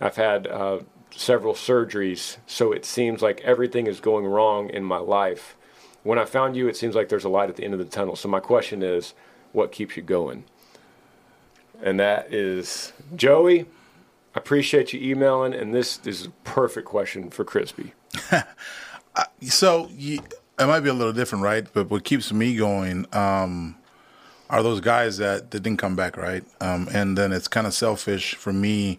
[0.00, 0.80] I've had uh,
[1.16, 5.56] several surgeries, so it seems like everything is going wrong in my life.
[6.02, 7.86] When I found you, it seems like there's a light at the end of the
[7.86, 8.16] tunnel.
[8.16, 9.14] So my question is,
[9.52, 10.44] what keeps you going?
[11.82, 13.62] And that is Joey.
[14.34, 17.94] I appreciate you emailing, and this is a perfect question for Crispy.
[19.42, 20.20] So you,
[20.58, 21.66] it might be a little different, right?
[21.72, 23.76] But what keeps me going um,
[24.50, 26.44] are those guys that, that didn't come back, right?
[26.60, 28.98] Um, and then it's kind of selfish for me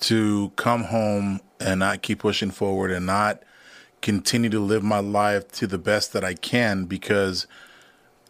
[0.00, 3.42] to come home and not keep pushing forward and not
[4.02, 7.46] continue to live my life to the best that I can because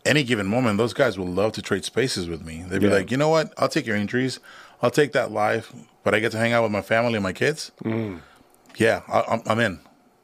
[0.05, 2.63] any given moment, those guys will love to trade spaces with me.
[2.69, 2.93] They'd be Yeah.
[2.95, 3.53] like, you know what?
[3.59, 4.39] I'll take your injuries.
[4.83, 5.73] I'll take that life,
[6.05, 7.73] but I get to hang out with my family and my kids.
[8.77, 9.81] Yeah, I, I'm, I'm in.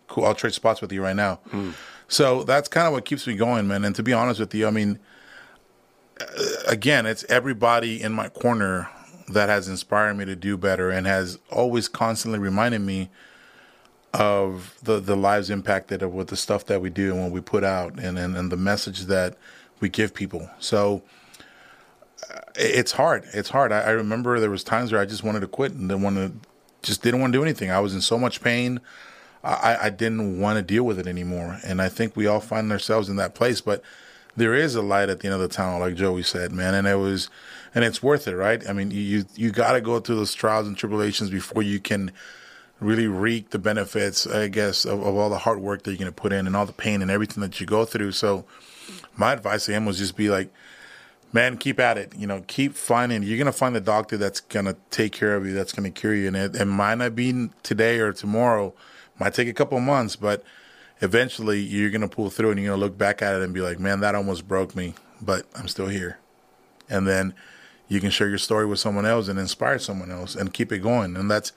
[0.09, 0.24] cool.
[0.26, 1.41] I'll trade spots with you right now.
[2.09, 3.84] So that's kind of what keeps me going, man.
[3.84, 4.99] And to be honest with you, I mean,
[6.20, 6.26] uh,
[6.68, 8.88] again, it's everybody in my corner
[9.33, 13.11] that has inspired me to do better and has always constantly reminded me
[14.12, 17.62] of the the lives impacted with the stuff that we do and what we put
[17.62, 19.37] out and and, and the message that
[19.81, 20.49] we give people.
[20.59, 21.03] So
[22.31, 23.24] uh, it's hard.
[23.33, 23.72] It's hard.
[23.72, 26.16] I, I remember there was times where I just wanted to quit and didn't want
[26.16, 26.33] to,
[26.83, 27.70] just didn't want to do anything.
[27.70, 28.81] I was in so much pain.
[29.43, 31.59] I, I didn't want to deal with it anymore.
[31.64, 33.62] And I think we all find ourselves in that place.
[33.62, 33.83] But
[34.37, 36.74] there is a light at the end of the tunnel, like Joey said, man.
[36.74, 37.31] And it was,
[37.74, 38.66] and it's worth it, right?
[38.68, 42.12] I mean, you you, got to go through those trials and tribulations before you can
[42.80, 46.12] really reap the benefits, I guess, of, of all the hard work that you're going
[46.12, 48.12] to put in and all the pain and everything that you go through.
[48.12, 48.44] So,
[49.16, 50.50] my advice to him was just be like,
[51.32, 52.12] man, keep at it.
[52.16, 53.22] You know, keep finding.
[53.22, 55.52] You're gonna find the doctor that's gonna take care of you.
[55.52, 58.74] That's gonna cure you, and it, it might not be today or tomorrow.
[59.18, 60.42] Might take a couple months, but
[61.00, 63.78] eventually you're gonna pull through, and you're gonna look back at it and be like,
[63.78, 66.18] man, that almost broke me, but I'm still here.
[66.88, 67.34] And then
[67.91, 70.78] you can share your story with someone else and inspire someone else, and keep it
[70.78, 71.16] going.
[71.16, 71.53] And that's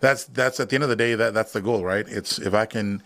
[0.00, 2.06] that's that's at the end of the day that that's the goal, right?
[2.08, 3.02] It's if I can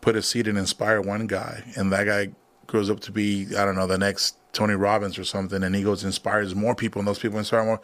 [0.00, 2.30] put a seed and inspire one guy, and that guy
[2.66, 5.82] grows up to be I don't know the next Tony Robbins or something, and he
[5.82, 7.80] goes inspires more people, and those people inspire more.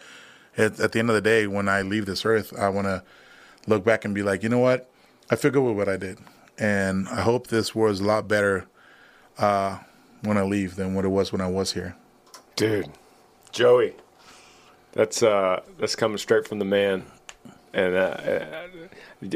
[0.56, 3.02] At, at the end of the day, when I leave this earth, I want to
[3.66, 4.88] look back and be like, you know what,
[5.30, 6.18] I feel good with what I did,
[6.58, 8.66] and I hope this was a lot better
[9.36, 9.80] uh,
[10.22, 11.96] when I leave than what it was when I was here.
[12.56, 12.88] dude,
[13.54, 13.94] Joey.
[14.92, 17.04] That's uh, that's coming straight from the man,
[17.72, 18.16] and uh,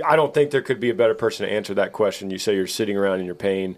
[0.04, 2.30] I don't think there could be a better person to answer that question.
[2.30, 3.76] You say you're sitting around in your pain.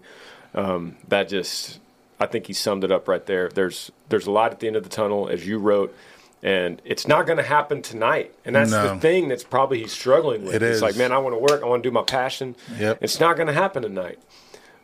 [0.53, 1.79] Um, that just,
[2.19, 3.49] I think he summed it up right there.
[3.49, 5.95] There's there's a lot at the end of the tunnel, as you wrote,
[6.43, 8.35] and it's not going to happen tonight.
[8.45, 8.93] And that's No.
[8.93, 10.53] the thing that's probably he's struggling with.
[10.55, 10.81] It it's is.
[10.83, 11.63] like, man, I want to work.
[11.63, 12.55] I want to do my passion.
[12.77, 12.99] Yep.
[13.01, 14.19] It's not going to happen tonight.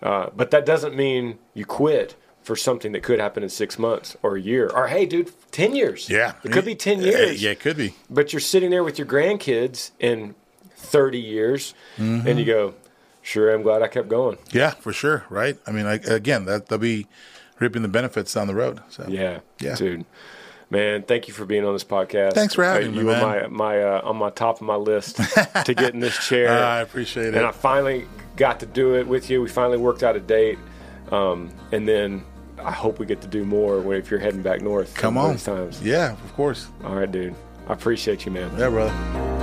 [0.01, 2.15] Uh, but that doesn't mean you quit
[2.47, 5.75] for something that could happen in six months or a year or hey, dude, ten
[5.75, 6.09] years.
[6.09, 7.43] Yeah, it could be ten Uh, years.
[7.43, 7.93] Yeah, it could be.
[8.09, 10.33] But you're sitting there with your grandkids in
[10.75, 12.27] thirty years, Mm-hmm.
[12.27, 12.73] and you go,
[13.21, 15.25] "Sure, I'm glad I kept going." Yeah, for sure.
[15.29, 15.57] Right.
[15.67, 17.07] I mean, like, again, that they'll be
[17.59, 18.79] reaping the benefits down the road.
[18.89, 19.75] So Yeah, Yeah.
[19.75, 20.05] dude.
[20.69, 22.33] Man, thank you for being on this podcast.
[22.33, 24.75] Thanks for having Uh, me, You were my my uh, on my top of my
[24.75, 25.15] list
[25.65, 26.49] to get in this chair.
[26.49, 27.35] Uh, I appreciate it.
[27.35, 28.05] and I finally
[28.37, 29.41] got to do it with you.
[29.41, 30.59] We finally worked out a date,
[31.11, 32.23] um, and then
[32.67, 34.93] I hope we get to do more if you're heading back north.
[34.93, 35.37] Come on.
[35.37, 35.81] times.
[35.81, 36.67] Yeah, of course.
[36.83, 37.33] All right, dude.
[37.69, 38.51] I appreciate you, man.
[38.57, 39.36] Yeah, brother.